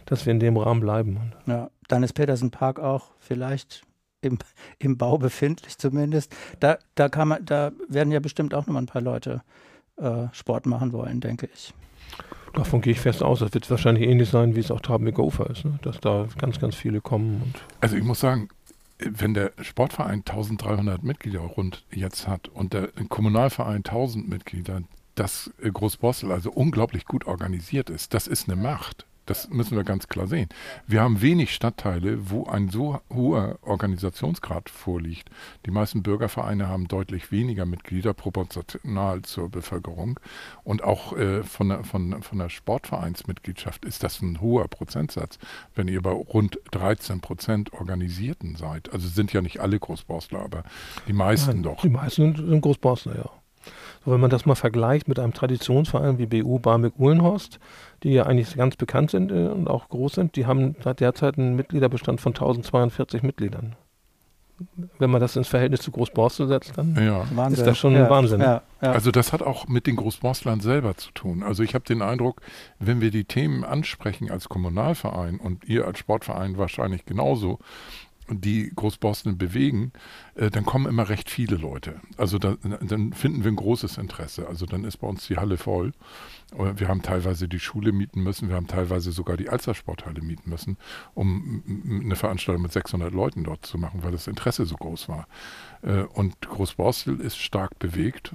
dass 0.05 0.25
wir 0.25 0.31
in 0.31 0.39
dem 0.39 0.57
Rahmen 0.57 0.79
bleiben. 0.79 1.33
Ja, 1.45 1.69
dann 1.88 2.03
ist 2.03 2.13
Petersen 2.13 2.51
Park 2.51 2.79
auch 2.79 3.12
vielleicht 3.19 3.83
im, 4.21 4.38
im 4.79 4.97
Bau 4.97 5.17
befindlich 5.17 5.77
zumindest. 5.77 6.33
Da, 6.59 6.77
da, 6.95 7.09
kann 7.09 7.27
man, 7.27 7.45
da 7.45 7.71
werden 7.89 8.12
ja 8.12 8.19
bestimmt 8.19 8.53
auch 8.53 8.65
noch 8.67 8.73
mal 8.73 8.81
ein 8.81 8.88
paar 8.88 9.01
Leute 9.01 9.41
äh, 9.97 10.27
Sport 10.31 10.65
machen 10.65 10.93
wollen, 10.93 11.19
denke 11.19 11.49
ich. 11.53 11.73
Davon 12.53 12.81
gehe 12.81 12.91
ich 12.93 12.99
fest 12.99 13.23
aus. 13.23 13.39
Das 13.39 13.53
wird 13.53 13.69
wahrscheinlich 13.69 14.07
ähnlich 14.07 14.29
sein, 14.29 14.55
wie 14.55 14.59
es 14.59 14.69
auch 14.69 14.79
Traben-Gofer 14.79 15.49
ist, 15.49 15.65
ne? 15.65 15.79
dass 15.81 15.99
da 15.99 16.27
ganz, 16.38 16.59
ganz 16.59 16.75
viele 16.75 17.01
kommen. 17.01 17.53
also 17.81 17.95
ich 17.95 18.03
muss 18.03 18.19
sagen, 18.19 18.47
wenn 19.09 19.33
der 19.33 19.51
Sportverein 19.61 20.19
1300 20.19 21.03
Mitglieder 21.03 21.39
rund 21.39 21.85
jetzt 21.91 22.27
hat 22.27 22.47
und 22.47 22.73
der 22.73 22.89
Kommunalverein 23.09 23.77
1000 23.77 24.27
Mitglieder, 24.27 24.81
dass 25.15 25.51
Großbossel 25.61 26.31
also 26.31 26.51
unglaublich 26.51 27.05
gut 27.05 27.25
organisiert 27.25 27.89
ist, 27.89 28.13
das 28.13 28.27
ist 28.27 28.49
eine 28.49 28.61
Macht. 28.61 29.05
Das 29.25 29.49
müssen 29.49 29.77
wir 29.77 29.83
ganz 29.83 30.07
klar 30.07 30.27
sehen. 30.27 30.49
Wir 30.86 31.01
haben 31.01 31.21
wenig 31.21 31.53
Stadtteile, 31.53 32.29
wo 32.29 32.45
ein 32.45 32.69
so 32.69 32.99
hoher 33.13 33.57
Organisationsgrad 33.62 34.69
vorliegt. 34.69 35.29
Die 35.65 35.71
meisten 35.71 36.03
Bürgervereine 36.03 36.67
haben 36.67 36.88
deutlich 36.88 37.31
weniger 37.31 37.65
Mitglieder 37.65 38.13
proportional 38.13 39.21
zur 39.21 39.49
Bevölkerung. 39.49 40.19
Und 40.63 40.83
auch 40.83 41.15
äh, 41.15 41.43
von, 41.43 41.69
der, 41.69 41.83
von, 41.83 42.21
von 42.21 42.38
der 42.38 42.49
Sportvereinsmitgliedschaft 42.49 43.86
ist 43.86 44.03
das 44.03 44.21
ein 44.21 44.41
hoher 44.41 44.67
Prozentsatz, 44.67 45.39
wenn 45.75 45.88
ihr 45.88 46.01
bei 46.01 46.12
rund 46.12 46.59
13 46.71 47.21
Prozent 47.21 47.71
Organisierten 47.73 48.55
seid. 48.55 48.91
Also 48.91 49.07
sind 49.07 49.31
ja 49.31 49.41
nicht 49.41 49.62
alle 49.62 49.79
Großborstler, 49.79 50.39
aber 50.39 50.63
die 51.07 51.13
meisten 51.13 51.51
Nein, 51.51 51.63
doch. 51.63 51.81
Die 51.81 51.89
meisten 51.89 52.36
sind 52.36 52.62
Großborstler, 52.62 53.15
ja. 53.15 53.29
So, 54.05 54.11
wenn 54.11 54.19
man 54.19 54.29
das 54.29 54.45
mal 54.45 54.55
vergleicht 54.55 55.07
mit 55.07 55.19
einem 55.19 55.33
Traditionsverein 55.33 56.17
wie 56.17 56.25
BU 56.25 56.59
Barmbek-Uhlenhorst, 56.59 57.59
die 58.03 58.11
ja 58.11 58.25
eigentlich 58.25 58.55
ganz 58.55 58.75
bekannt 58.75 59.11
sind 59.11 59.31
äh, 59.31 59.47
und 59.47 59.69
auch 59.69 59.89
groß 59.89 60.13
sind, 60.15 60.35
die 60.35 60.45
haben 60.45 60.75
derzeit 60.99 61.37
einen 61.37 61.55
Mitgliederbestand 61.55 62.19
von 62.19 62.31
1042 62.31 63.23
Mitgliedern. 63.23 63.75
Wenn 64.99 65.09
man 65.09 65.19
das 65.19 65.35
ins 65.35 65.47
Verhältnis 65.47 65.81
zu 65.81 65.91
Großborstel 65.91 66.47
setzt, 66.47 66.77
dann 66.77 66.95
ja. 66.95 67.47
ist 67.47 67.65
das 67.65 67.77
schon 67.77 67.93
ja. 67.93 68.09
Wahnsinn. 68.09 68.39
Ja. 68.39 68.61
Also 68.79 69.11
das 69.11 69.33
hat 69.33 69.41
auch 69.41 69.67
mit 69.67 69.87
den 69.87 69.95
Großborstlern 69.95 70.59
selber 70.59 70.95
zu 70.95 71.11
tun. 71.11 71.43
Also 71.43 71.63
ich 71.63 71.73
habe 71.73 71.83
den 71.85 72.01
Eindruck, 72.01 72.41
wenn 72.79 73.01
wir 73.01 73.09
die 73.09 73.25
Themen 73.25 73.63
ansprechen 73.63 74.29
als 74.29 74.49
Kommunalverein 74.49 75.39
und 75.39 75.65
ihr 75.65 75.85
als 75.85 75.99
Sportverein 75.99 76.57
wahrscheinlich 76.57 77.05
genauso, 77.05 77.59
die 78.29 78.71
Großborsten 78.75 79.38
bewegen, 79.38 79.91
äh, 80.36 80.49
dann 80.49 80.65
kommen 80.65 80.86
immer 80.86 81.09
recht 81.09 81.29
viele 81.29 81.55
Leute. 81.55 81.99
Also 82.17 82.39
da, 82.39 82.55
dann 82.81 83.13
finden 83.13 83.43
wir 83.43 83.51
ein 83.51 83.55
großes 83.55 83.97
Interesse. 83.97 84.47
Also 84.47 84.65
dann 84.65 84.83
ist 84.83 84.97
bei 84.97 85.07
uns 85.07 85.27
die 85.27 85.38
Halle 85.38 85.57
voll. 85.57 85.93
Wir 86.75 86.88
haben 86.88 87.01
teilweise 87.01 87.47
die 87.47 87.59
Schule 87.59 87.91
mieten 87.91 88.21
müssen, 88.21 88.47
wir 88.47 88.55
haben 88.55 88.67
teilweise 88.67 89.12
sogar 89.12 89.38
die 89.38 89.49
Alstersporthalle 89.49 90.21
mieten 90.21 90.49
müssen, 90.49 90.77
um 91.15 91.63
eine 92.03 92.15
Veranstaltung 92.15 92.62
mit 92.62 92.71
600 92.71 93.12
Leuten 93.12 93.43
dort 93.43 93.65
zu 93.65 93.77
machen, 93.77 94.03
weil 94.03 94.12
das 94.12 94.27
Interesse 94.27 94.65
so 94.65 94.75
groß 94.75 95.09
war. 95.09 95.27
Äh, 95.81 96.03
und 96.03 96.39
Großborstel 96.41 97.19
ist 97.19 97.38
stark 97.38 97.79
bewegt. 97.79 98.33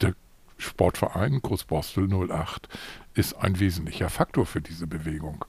Der 0.00 0.14
Sportverein 0.56 1.40
Großborstel 1.42 2.08
08 2.08 2.68
ist 3.14 3.34
ein 3.34 3.60
wesentlicher 3.60 4.08
Faktor 4.08 4.46
für 4.46 4.60
diese 4.60 4.86
Bewegung. 4.86 5.44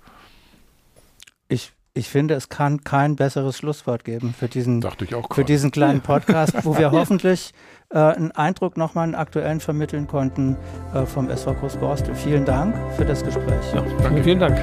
Ich 1.47 1.73
ich 1.97 2.09
finde, 2.09 2.33
es 2.35 2.49
kann 2.49 2.83
kein 2.83 3.15
besseres 3.15 3.57
Schlusswort 3.57 4.03
geben 4.03 4.35
für 4.37 4.49
diesen, 4.49 4.85
für 5.31 5.45
diesen 5.45 5.71
kleinen 5.71 6.01
Podcast, 6.01 6.65
wo 6.65 6.77
wir 6.77 6.91
hoffentlich 6.99 7.53
äh, 7.89 7.99
einen 7.99 8.31
Eindruck 8.31 8.75
nochmal 8.75 9.05
einen 9.05 9.15
aktuellen 9.15 9.61
vermitteln 9.61 10.05
konnten 10.05 10.57
äh, 10.93 11.05
vom 11.05 11.29
SV 11.29 11.53
Großborstel. 11.53 12.13
Vielen 12.13 12.43
Dank 12.43 12.75
für 12.97 13.05
das 13.05 13.23
Gespräch. 13.23 13.73
Ja, 13.73 13.81
danke. 14.03 14.23
Vielen 14.23 14.39
Dank. 14.39 14.57